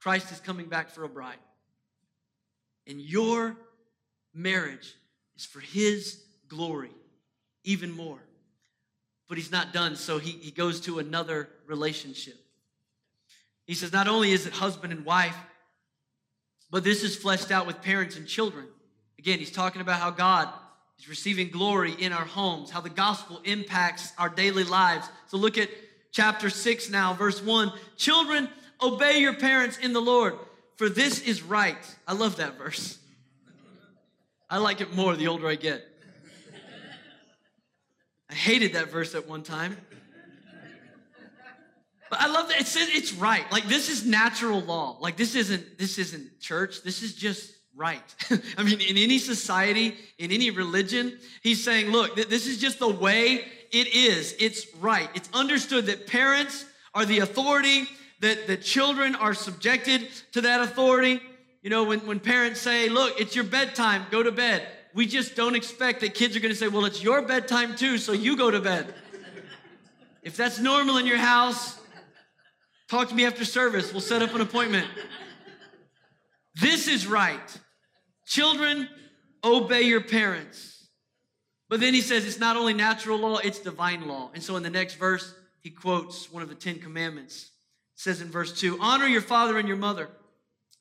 [0.01, 1.37] Christ is coming back for a bride.
[2.87, 3.57] And your
[4.33, 4.95] marriage
[5.37, 6.93] is for His glory,
[7.65, 8.21] even more.
[9.35, 12.37] But He's not done, so He, he goes to another relationship.
[13.67, 15.37] He says, not only is it husband and wife,
[16.71, 18.65] but this is fleshed out with parents and children.
[19.19, 20.49] Again, he's talking about how God
[21.01, 25.09] is receiving glory in our homes, how the gospel impacts our daily lives.
[25.27, 25.69] So look at
[26.13, 27.73] chapter 6 now, verse 1.
[27.97, 28.49] Children,
[28.81, 30.35] obey your parents in the Lord
[30.77, 31.77] for this is right.
[32.07, 32.99] I love that verse.
[34.49, 35.85] I like it more the older I get.
[38.31, 39.77] I hated that verse at one time.
[42.11, 43.51] But I love that it says it's right.
[43.51, 44.97] Like this is natural law.
[45.01, 46.83] Like this isn't this isn't church.
[46.83, 48.03] This is just right.
[48.59, 52.89] I mean, in any society, in any religion, he's saying, look, this is just the
[52.89, 54.35] way it is.
[54.39, 55.09] It's right.
[55.15, 56.65] It's understood that parents
[56.95, 57.89] are the authority,
[58.21, 61.21] that the children are subjected to that authority.
[61.63, 65.35] You know, when, when parents say, look, it's your bedtime, go to bed, we just
[65.35, 68.51] don't expect that kids are gonna say, well, it's your bedtime too, so you go
[68.51, 68.95] to bed.
[70.23, 71.79] if that's normal in your house,
[72.89, 73.93] talk to me after service.
[73.93, 74.87] We'll set up an appointment.
[76.55, 77.61] This is right.
[78.25, 78.89] Children,
[79.43, 80.87] obey your parents.
[81.69, 84.31] But then he says it's not only natural law, it's divine law.
[84.33, 87.51] And so in the next verse, he quotes one of the Ten Commandments.
[87.97, 90.09] It says in verse 2 Honor your father and your mother,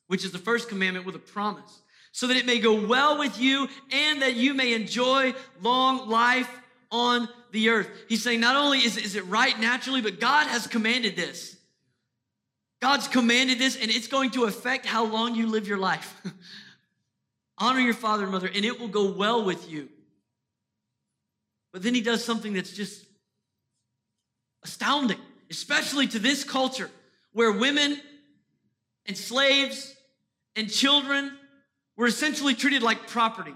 [0.06, 1.80] which is the first commandment with a promise,
[2.14, 6.48] so that it may go well with you and that you may enjoy long life
[6.92, 7.88] on the earth.
[8.08, 11.56] He's saying not only is, is it right naturally, but God has commanded this.
[12.80, 16.22] God's commanded this, and it's going to affect how long you live your life.
[17.58, 19.88] Honor your father and mother, and it will go well with you.
[21.72, 23.04] But then he does something that's just
[24.62, 25.18] astounding,
[25.50, 26.90] especially to this culture
[27.32, 28.00] where women
[29.04, 29.96] and slaves
[30.54, 31.32] and children
[31.96, 33.54] were essentially treated like property.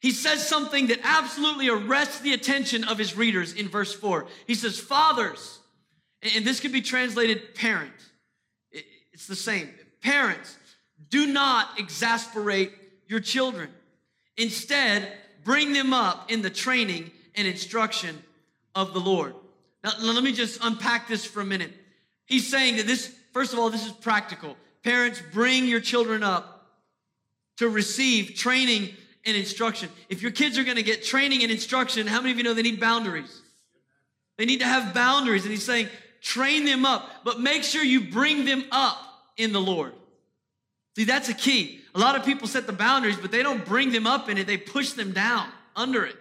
[0.00, 4.26] He says something that absolutely arrests the attention of his readers in verse 4.
[4.46, 5.60] He says, Fathers,
[6.34, 7.92] and this could be translated parent.
[9.12, 9.70] It's the same.
[10.02, 10.56] Parents,
[11.08, 12.72] do not exasperate
[13.06, 13.70] your children.
[14.36, 15.10] Instead,
[15.44, 18.22] bring them up in the training and instruction
[18.74, 19.34] of the Lord.
[19.82, 21.72] Now, let me just unpack this for a minute.
[22.26, 24.56] He's saying that this, first of all, this is practical.
[24.82, 26.53] Parents, bring your children up
[27.58, 28.90] to receive training
[29.24, 29.88] and instruction.
[30.08, 32.54] If your kids are going to get training and instruction, how many of you know
[32.54, 33.42] they need boundaries?
[34.36, 35.42] They need to have boundaries.
[35.42, 35.88] And he's saying,
[36.20, 38.98] train them up, but make sure you bring them up
[39.36, 39.92] in the Lord.
[40.96, 41.80] See, that's a key.
[41.94, 44.46] A lot of people set the boundaries, but they don't bring them up in it,
[44.46, 46.16] they push them down under it.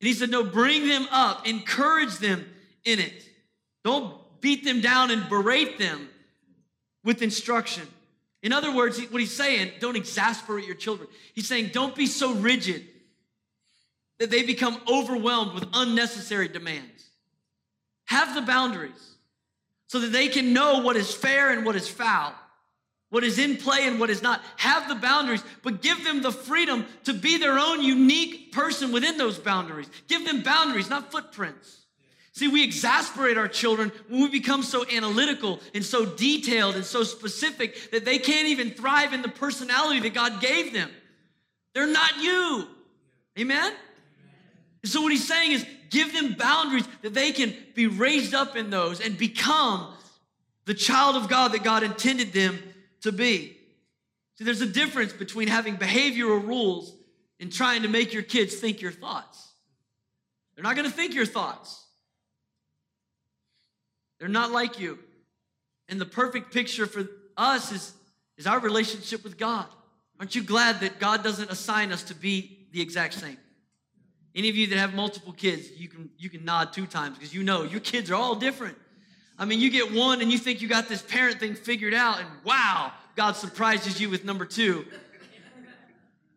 [0.00, 2.44] And he said, No, bring them up, encourage them
[2.84, 3.24] in it.
[3.84, 6.08] Don't beat them down and berate them
[7.04, 7.86] with instruction.
[8.42, 11.08] In other words, what he's saying, don't exasperate your children.
[11.34, 12.86] He's saying, don't be so rigid
[14.18, 17.10] that they become overwhelmed with unnecessary demands.
[18.06, 19.16] Have the boundaries
[19.88, 22.34] so that they can know what is fair and what is foul
[23.10, 24.42] what is in play and what is not.
[24.56, 29.16] Have the boundaries, but give them the freedom to be their own unique person within
[29.16, 29.88] those boundaries.
[30.08, 31.86] Give them boundaries, not footprints.
[32.38, 37.02] See, we exasperate our children when we become so analytical and so detailed and so
[37.02, 40.88] specific that they can't even thrive in the personality that God gave them.
[41.74, 42.68] They're not you.
[43.40, 43.72] Amen?
[44.84, 48.54] And so, what he's saying is give them boundaries that they can be raised up
[48.54, 49.92] in those and become
[50.64, 52.56] the child of God that God intended them
[53.00, 53.56] to be.
[54.36, 56.94] See, there's a difference between having behavioral rules
[57.40, 59.54] and trying to make your kids think your thoughts.
[60.54, 61.86] They're not going to think your thoughts.
[64.18, 64.98] They're not like you.
[65.88, 67.92] And the perfect picture for us is,
[68.36, 69.66] is our relationship with God.
[70.18, 73.38] Aren't you glad that God doesn't assign us to be the exact same?
[74.34, 77.34] Any of you that have multiple kids, you can you can nod two times because
[77.34, 78.76] you know your kids are all different.
[79.38, 82.18] I mean, you get one and you think you got this parent thing figured out,
[82.18, 84.84] and wow, God surprises you with number two.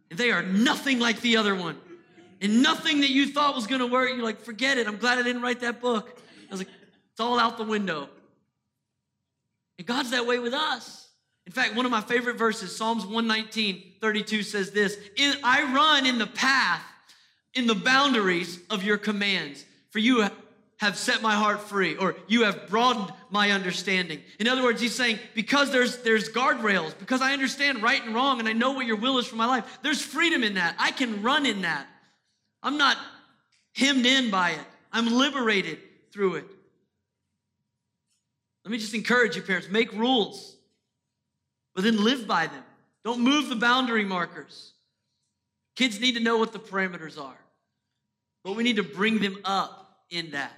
[0.10, 1.78] And they are nothing like the other one.
[2.42, 4.88] And nothing that you thought was gonna work, you're like, forget it.
[4.88, 6.20] I'm glad I didn't write that book.
[6.50, 6.70] I was like,
[7.22, 8.10] all out the window.
[9.78, 11.08] And God's that way with us.
[11.46, 14.98] In fact, one of my favorite verses, Psalms 119, 32 says this
[15.44, 16.84] I run in the path,
[17.54, 19.66] in the boundaries of your commands.
[19.90, 20.28] For you
[20.82, 24.96] have set my heart free or you have broadened my understanding in other words he's
[24.96, 28.88] saying because there's there's guardrails because i understand right and wrong and i know what
[28.88, 31.86] your will is for my life there's freedom in that i can run in that
[32.64, 32.98] i'm not
[33.76, 35.78] hemmed in by it i'm liberated
[36.12, 36.46] through it
[38.66, 40.56] let me just encourage you parents make rules
[41.74, 42.64] but then live by them
[43.04, 44.74] don't move the boundary markers
[45.76, 47.40] kids need to know what the parameters are
[48.44, 50.54] but we need to bring them up in that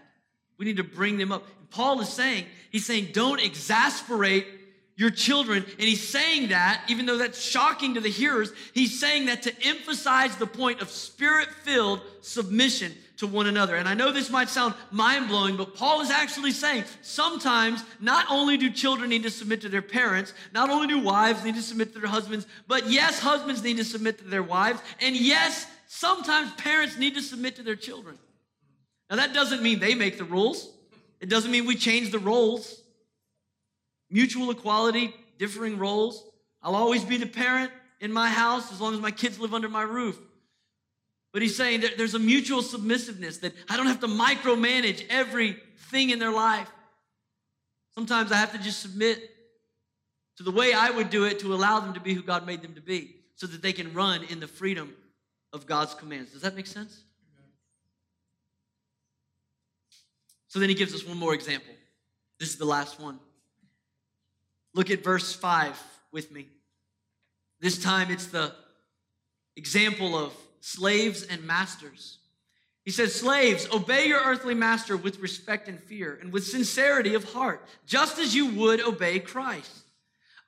[0.58, 1.46] we need to bring them up.
[1.72, 4.48] Paul is saying, he's saying, don't exasperate
[4.96, 5.64] your children.
[5.64, 9.54] And he's saying that, even though that's shocking to the hearers, he's saying that to
[9.68, 13.76] emphasize the point of spirit filled submission to one another.
[13.76, 18.26] And I know this might sound mind blowing, but Paul is actually saying sometimes not
[18.30, 21.62] only do children need to submit to their parents, not only do wives need to
[21.62, 25.68] submit to their husbands, but yes, husbands need to submit to their wives, and yes,
[25.88, 28.18] sometimes parents need to submit to their children.
[29.10, 30.70] Now, that doesn't mean they make the rules,
[31.20, 32.82] it doesn't mean we change the roles.
[34.10, 36.24] Mutual equality, differing roles.
[36.62, 39.70] I'll always be the parent in my house as long as my kids live under
[39.70, 40.20] my roof.
[41.34, 46.12] But he's saying that there's a mutual submissiveness that I don't have to micromanage everything
[46.12, 46.70] in their life.
[47.96, 49.32] Sometimes I have to just submit
[50.38, 52.62] to the way I would do it to allow them to be who God made
[52.62, 54.94] them to be so that they can run in the freedom
[55.52, 56.32] of God's commands.
[56.32, 57.04] Does that make sense?
[60.48, 61.74] So then he gives us one more example.
[62.40, 63.20] This is the last one.
[64.76, 65.82] Look at verse 5
[66.12, 66.48] with me.
[67.60, 68.54] This time it's the
[69.56, 70.32] example of
[70.64, 72.20] slaves and masters.
[72.86, 77.26] He says, Slaves, obey your earthly master with respect and fear and with sincerity of
[77.26, 79.82] heart, just as you would obey Christ.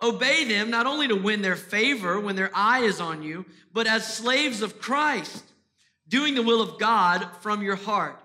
[0.01, 3.87] Obey them not only to win their favor when their eye is on you, but
[3.87, 5.43] as slaves of Christ,
[6.07, 8.17] doing the will of God from your heart.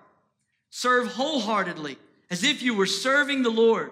[0.69, 1.97] Serve wholeheartedly,
[2.29, 3.91] as if you were serving the Lord,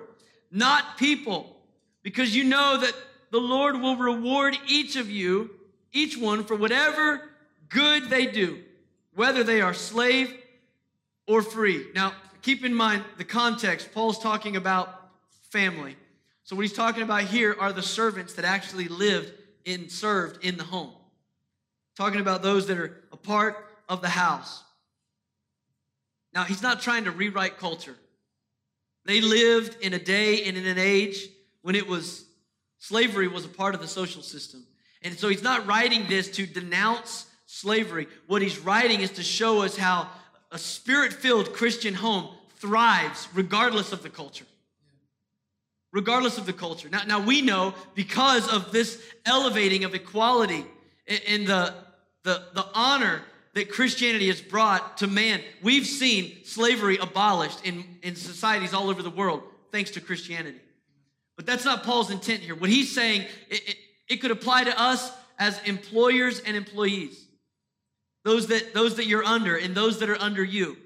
[0.52, 1.54] not people,
[2.02, 2.96] because you know that
[3.32, 5.50] the Lord will reward each of you,
[5.92, 7.29] each one, for whatever
[7.70, 8.62] good they do,
[9.16, 10.36] whether they are slave
[11.28, 11.88] or free.
[11.94, 13.92] Now, keep in mind the context.
[13.94, 15.10] Paul's talking about
[15.50, 15.96] family.
[16.44, 19.32] So, what he's talking about here are the servants that actually lived
[19.66, 20.92] and served in the home.
[21.96, 23.58] Talking about those that are a part
[23.88, 24.64] of the house.
[26.34, 27.96] Now, he's not trying to rewrite culture.
[29.06, 31.28] They lived in a day and in an age
[31.62, 32.26] when it was
[32.78, 34.66] slavery was a part of the social system.
[35.02, 38.08] And so he's not writing this to denounce slavery.
[38.28, 40.08] What he's writing is to show us how
[40.52, 44.46] a spirit filled Christian home thrives regardless of the culture.
[45.92, 46.90] Regardless of the culture.
[46.90, 50.64] Now, now we know because of this elevating of equality
[51.08, 51.74] and the,
[52.22, 53.24] the, the honor
[53.56, 59.02] that Christianity has brought to man, we've seen slavery abolished in, in societies all over
[59.02, 59.42] the world
[59.72, 60.60] thanks to Christianity.
[61.36, 62.54] But that's not Paul's intent here.
[62.54, 63.76] What he's saying, it, it,
[64.08, 67.26] it could apply to us as employers and employees
[68.24, 70.78] those that those that you're under and those that are under you.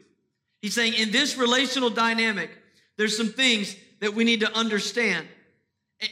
[0.61, 2.49] He's saying in this relational dynamic,
[2.97, 5.27] there's some things that we need to understand.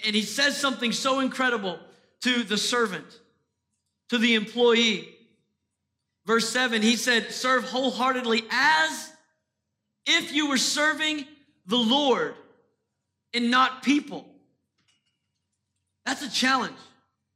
[0.05, 1.79] And he says something so incredible
[2.21, 3.05] to the servant,
[4.09, 5.09] to the employee.
[6.25, 9.11] Verse 7, he said, Serve wholeheartedly as
[10.05, 11.25] if you were serving
[11.65, 12.35] the Lord
[13.33, 14.25] and not people.
[16.05, 16.75] That's a challenge.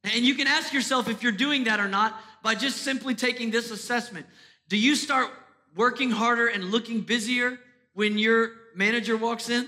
[0.03, 3.49] And you can ask yourself if you're doing that or not by just simply taking
[3.49, 4.23] this assessment.
[4.69, 5.31] Do you start
[5.75, 7.57] working harder and looking busier
[7.95, 9.67] when your manager walks in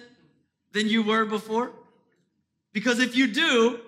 [0.74, 1.72] than you were before?
[2.74, 3.80] Because if you do,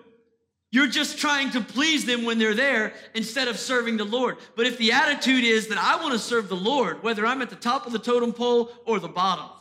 [0.71, 4.37] you're just trying to please them when they're there instead of serving the Lord.
[4.55, 7.51] But if the attitude is that I want to serve the Lord, whether I'm at
[7.51, 9.51] the top of the totem pole or the bottom,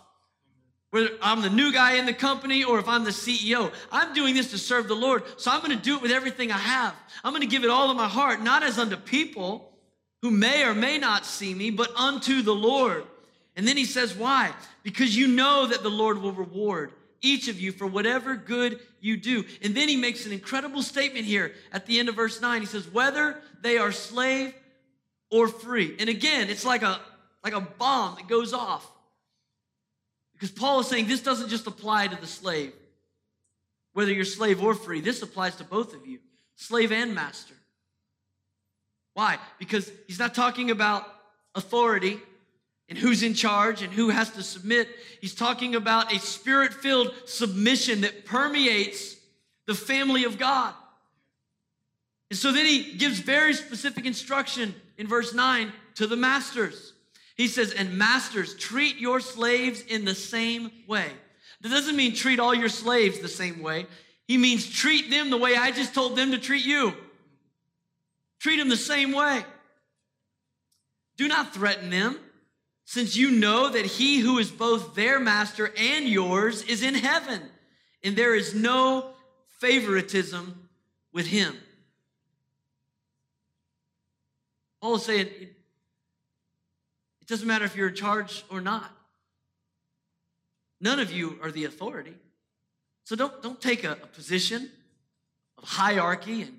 [0.91, 4.35] whether I'm the new guy in the company or if I'm the CEO, I'm doing
[4.35, 5.23] this to serve the Lord.
[5.37, 6.95] So I'm going to do it with everything I have.
[7.23, 9.73] I'm going to give it all of my heart, not as unto people
[10.23, 13.05] who may or may not see me, but unto the Lord.
[13.55, 14.53] And then he says, Why?
[14.83, 19.17] Because you know that the Lord will reward each of you for whatever good you
[19.17, 19.45] do.
[19.63, 22.61] And then he makes an incredible statement here at the end of verse 9.
[22.61, 24.55] He says, Whether they are slave
[25.31, 25.97] or free.
[25.99, 27.01] And again, it's like a
[27.45, 28.89] like a bomb that goes off.
[30.39, 32.73] Because Paul is saying this doesn't just apply to the slave,
[33.93, 35.01] whether you're slave or free.
[35.01, 36.21] This applies to both of you,
[36.55, 37.55] slave and master.
[39.15, 39.39] Why?
[39.59, 41.05] Because he's not talking about
[41.57, 42.21] authority
[42.89, 44.89] and who's in charge and who has to submit.
[45.21, 49.17] He's talking about a spirit filled submission that permeates
[49.67, 50.73] the family of God.
[52.31, 56.93] And so then he gives very specific instruction in verse 9 to the masters.
[57.39, 61.09] He says, and masters, treat your slaves in the same way.
[61.61, 63.87] That doesn't mean treat all your slaves the same way.
[64.27, 66.93] He means treat them the way I just told them to treat you.
[68.41, 69.45] Treat them the same way.
[71.17, 72.19] Do not threaten them,
[72.85, 77.41] since you know that he who is both their master and yours is in heaven,
[78.03, 79.11] and there is no
[79.61, 80.69] favoritism
[81.13, 81.57] with him.
[84.81, 85.29] Paul is saying,
[87.29, 88.91] it doesn't matter if you're in charge or not.
[90.81, 92.15] None of you are the authority.
[93.05, 94.71] So don't, don't take a, a position
[95.59, 96.59] of hierarchy and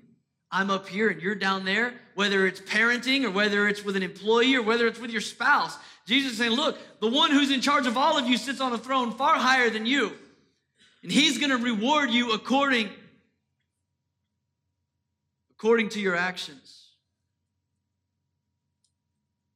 [0.52, 4.04] I'm up here and you're down there, whether it's parenting or whether it's with an
[4.04, 5.76] employee or whether it's with your spouse.
[6.06, 8.72] Jesus is saying, Look, the one who's in charge of all of you sits on
[8.72, 10.12] a throne far higher than you.
[11.02, 12.90] And he's going to reward you according,
[15.52, 16.79] according to your actions.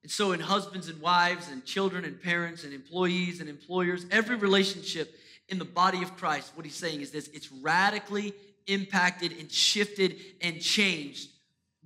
[0.04, 4.36] And so, in husbands and wives, and children and parents, and employees and employers, every
[4.36, 8.34] relationship in the body of Christ, what he's saying is this it's radically
[8.66, 11.30] impacted and shifted and changed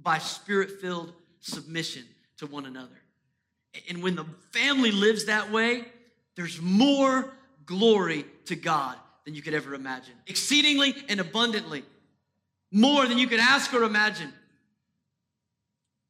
[0.02, 2.02] by spirit filled submission
[2.38, 3.00] to one another.
[3.88, 5.84] And when the family lives that way,
[6.34, 7.32] there's more
[7.66, 8.96] glory to God
[9.26, 11.84] than you could ever imagine, exceedingly and abundantly,
[12.72, 14.32] more than you could ask or imagine.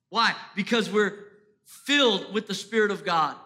[0.09, 0.35] Why?
[0.57, 1.28] Because we're
[1.69, 3.37] filled with the Spirit of God.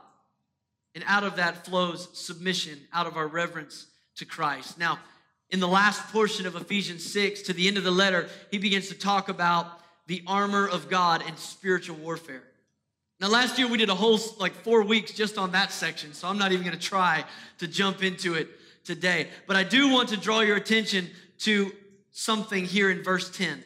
[0.94, 4.78] And out of that flows submission, out of our reverence to Christ.
[4.78, 4.98] Now,
[5.50, 8.88] in the last portion of Ephesians 6, to the end of the letter, he begins
[8.88, 9.66] to talk about
[10.06, 12.44] the armor of God and spiritual warfare.
[13.20, 16.28] Now, last year we did a whole like four weeks just on that section, so
[16.28, 17.24] I'm not even gonna try
[17.58, 18.48] to jump into it
[18.84, 19.28] today.
[19.46, 21.10] But I do want to draw your attention
[21.40, 21.72] to
[22.12, 23.64] something here in verse 10.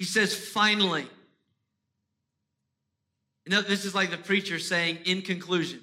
[0.00, 1.06] He says, finally.
[3.44, 5.80] You know, this is like the preacher saying, in conclusion.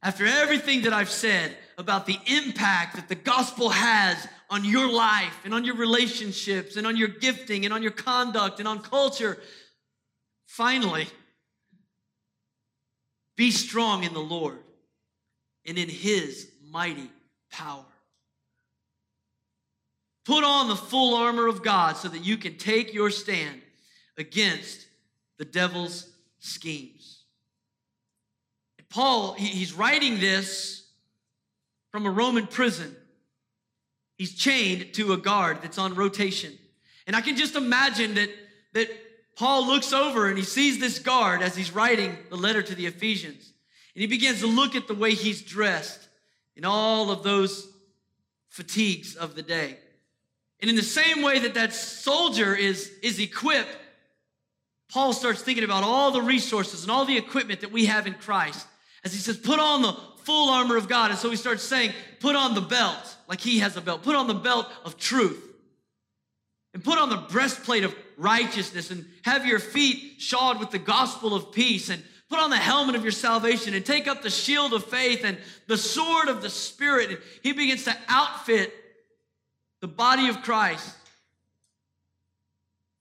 [0.00, 5.40] After everything that I've said about the impact that the gospel has on your life
[5.44, 9.38] and on your relationships and on your gifting and on your conduct and on culture,
[10.46, 11.08] finally,
[13.36, 14.60] be strong in the Lord
[15.66, 17.10] and in his mighty
[17.50, 17.89] power.
[20.24, 23.60] Put on the full armor of God so that you can take your stand
[24.18, 24.86] against
[25.38, 27.20] the devil's schemes.
[28.90, 30.84] Paul, he's writing this
[31.92, 32.94] from a Roman prison.
[34.18, 36.58] He's chained to a guard that's on rotation.
[37.06, 38.30] And I can just imagine that,
[38.74, 38.88] that
[39.36, 42.86] Paul looks over and he sees this guard as he's writing the letter to the
[42.86, 43.52] Ephesians.
[43.94, 46.08] And he begins to look at the way he's dressed
[46.56, 47.68] in all of those
[48.48, 49.78] fatigues of the day.
[50.60, 53.76] And in the same way that that soldier is, is equipped,
[54.90, 58.14] Paul starts thinking about all the resources and all the equipment that we have in
[58.14, 58.66] Christ.
[59.04, 61.10] As he says, put on the full armor of God.
[61.10, 64.02] And so he starts saying, put on the belt, like he has a belt.
[64.02, 65.42] Put on the belt of truth.
[66.74, 71.34] And put on the breastplate of righteousness and have your feet shod with the gospel
[71.34, 74.72] of peace and put on the helmet of your salvation and take up the shield
[74.72, 75.36] of faith and
[75.66, 77.10] the sword of the spirit.
[77.10, 78.72] And he begins to outfit
[79.80, 80.94] the body of Christ.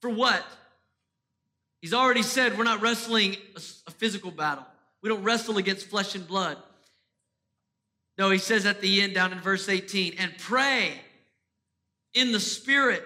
[0.01, 0.45] For what?
[1.81, 4.65] He's already said we're not wrestling a, physical battle.
[5.01, 6.57] We don't wrestle against flesh and blood.
[8.17, 10.93] No, he says at the end, down in verse 18, and pray
[12.13, 13.03] in the Spirit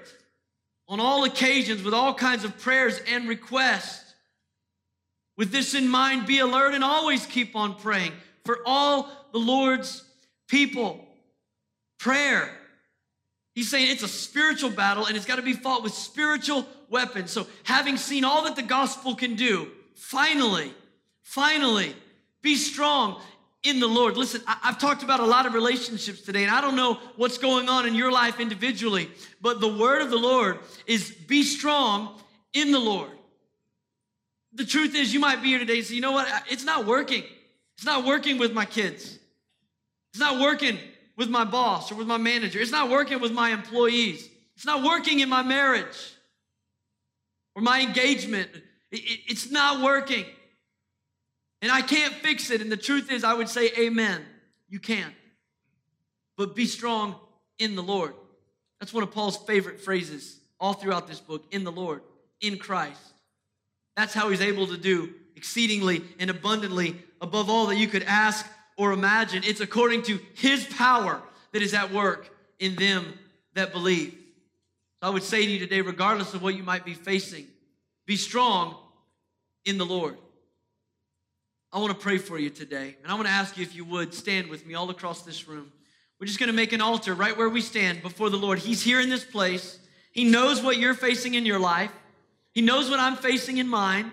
[0.87, 4.13] on all occasions with all kinds of prayers and requests.
[5.35, 8.11] With this in mind, be alert and always keep on praying
[8.45, 10.03] for all the Lord's
[10.47, 11.07] people.
[11.99, 12.51] Prayer
[13.53, 17.31] He's saying it's a spiritual battle and it's got to be fought with spiritual weapons.
[17.31, 20.73] So, having seen all that the gospel can do, finally,
[21.21, 21.95] finally,
[22.41, 23.21] be strong
[23.63, 24.17] in the Lord.
[24.17, 27.69] Listen, I've talked about a lot of relationships today, and I don't know what's going
[27.69, 29.09] on in your life individually,
[29.41, 32.19] but the word of the Lord is be strong
[32.53, 33.09] in the Lord.
[34.53, 36.27] The truth is, you might be here today and say, you know what?
[36.49, 37.23] It's not working.
[37.75, 39.17] It's not working with my kids.
[40.11, 40.77] It's not working
[41.17, 42.59] with my boss or with my manager.
[42.59, 44.27] It's not working with my employees.
[44.55, 46.13] It's not working in my marriage
[47.55, 48.49] or my engagement.
[48.91, 50.25] it's not working.
[51.61, 52.61] And I can't fix it.
[52.61, 54.21] And the truth is, I would say, Amen.
[54.69, 55.13] You can't.
[56.35, 57.15] But be strong
[57.59, 58.13] in the Lord.
[58.79, 62.01] That's one of Paul's favorite phrases all throughout this book in the Lord,
[62.41, 62.99] in Christ.
[63.95, 68.45] That's how he's able to do exceedingly and abundantly above all that you could ask
[68.77, 69.43] or imagine.
[69.45, 71.21] It's according to his power
[71.51, 73.13] that is at work in them
[73.53, 74.13] that believe.
[75.01, 77.47] So I would say to you today, regardless of what you might be facing,
[78.05, 78.75] be strong
[79.65, 80.17] in the Lord.
[81.71, 82.95] I want to pray for you today.
[83.01, 85.47] And I want to ask you if you would stand with me all across this
[85.47, 85.71] room.
[86.19, 88.59] We're just going to make an altar right where we stand before the Lord.
[88.59, 89.79] He's here in this place.
[90.11, 91.91] He knows what you're facing in your life.
[92.53, 94.11] He knows what I'm facing in mine.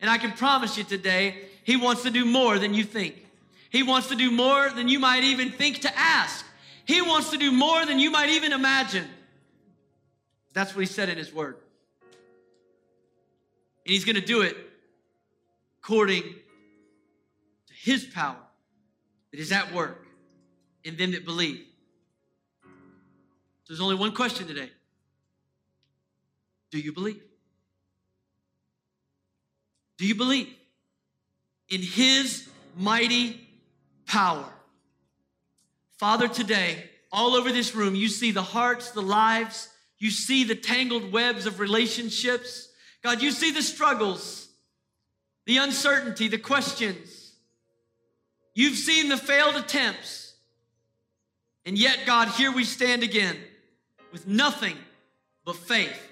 [0.00, 3.24] And I can promise you today, He wants to do more than you think.
[3.70, 6.44] He wants to do more than you might even think to ask.
[6.84, 9.06] He wants to do more than you might even imagine.
[10.54, 11.56] That's what he said in his word.
[13.84, 14.56] And he's going to do it
[15.82, 18.36] according to his power
[19.30, 20.06] that is at work
[20.84, 21.64] in them that believe.
[22.62, 24.70] So there's only one question today
[26.70, 27.22] Do you believe?
[29.98, 30.48] Do you believe
[31.68, 33.47] in his mighty
[34.08, 34.48] power.
[35.98, 40.54] Father, today, all over this room, you see the hearts, the lives, you see the
[40.54, 42.68] tangled webs of relationships.
[43.02, 44.48] God, you see the struggles,
[45.46, 47.32] the uncertainty, the questions.
[48.54, 50.34] You've seen the failed attempts.
[51.66, 53.36] And yet, God, here we stand again
[54.10, 54.76] with nothing
[55.44, 56.08] but faith.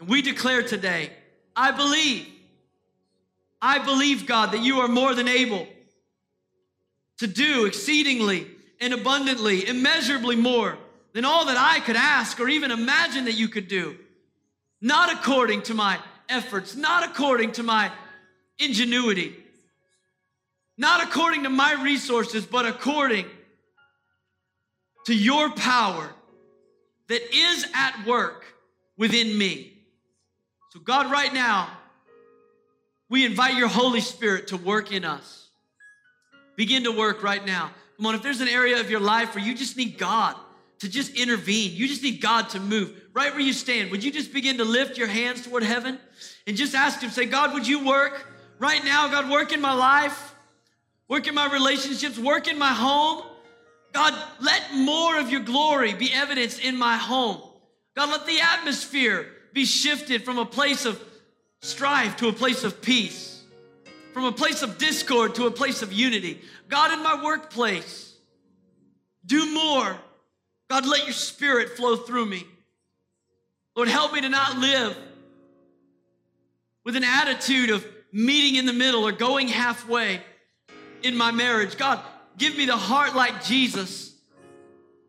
[0.00, 1.10] And we declare today,
[1.54, 2.26] I believe,
[3.62, 5.66] I believe, God, that you are more than able
[7.24, 8.46] to do exceedingly
[8.80, 10.76] and abundantly, immeasurably more
[11.14, 13.96] than all that I could ask or even imagine that you could do.
[14.82, 15.98] Not according to my
[16.28, 17.90] efforts, not according to my
[18.58, 19.34] ingenuity,
[20.76, 23.24] not according to my resources, but according
[25.06, 26.10] to your power
[27.08, 28.44] that is at work
[28.98, 29.72] within me.
[30.72, 31.70] So, God, right now,
[33.08, 35.43] we invite your Holy Spirit to work in us.
[36.56, 37.70] Begin to work right now.
[37.96, 40.36] Come on, if there's an area of your life where you just need God
[40.80, 43.90] to just intervene, you just need God to move right where you stand.
[43.90, 45.98] Would you just begin to lift your hands toward heaven
[46.46, 48.26] and just ask Him, say, God, would you work
[48.58, 49.08] right now?
[49.08, 50.34] God, work in my life,
[51.08, 53.24] work in my relationships, work in my home.
[53.92, 57.40] God, let more of your glory be evidenced in my home.
[57.96, 61.00] God, let the atmosphere be shifted from a place of
[61.62, 63.33] strife to a place of peace,
[64.14, 66.40] from a place of discord to a place of unity.
[66.68, 68.16] God, in my workplace,
[69.26, 69.98] do more.
[70.70, 72.46] God, let your spirit flow through me.
[73.74, 74.96] Lord, help me to not live
[76.84, 80.20] with an attitude of meeting in the middle or going halfway
[81.02, 81.76] in my marriage.
[81.76, 82.00] God,
[82.38, 84.14] give me the heart like Jesus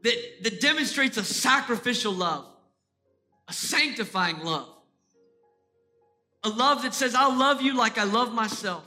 [0.02, 2.44] that, that demonstrates a sacrificial love,
[3.48, 4.68] a sanctifying love,
[6.44, 8.84] a love that says, I'll love you like I love myself.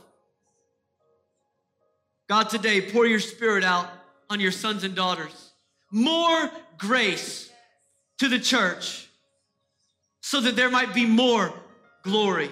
[2.28, 3.88] God, today, pour your spirit out
[4.28, 5.52] on your sons and daughters.
[5.90, 7.50] More grace
[8.18, 9.08] to the church
[10.20, 11.52] so that there might be more
[12.02, 12.50] glory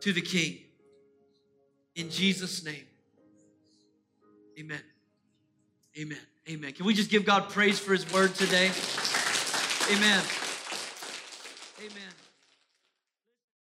[0.00, 0.58] to the King.
[1.94, 2.84] In Jesus' name,
[4.58, 4.80] amen.
[5.98, 6.18] Amen.
[6.48, 6.72] Amen.
[6.72, 8.70] Can we just give God praise for his word today?
[9.90, 10.22] Amen.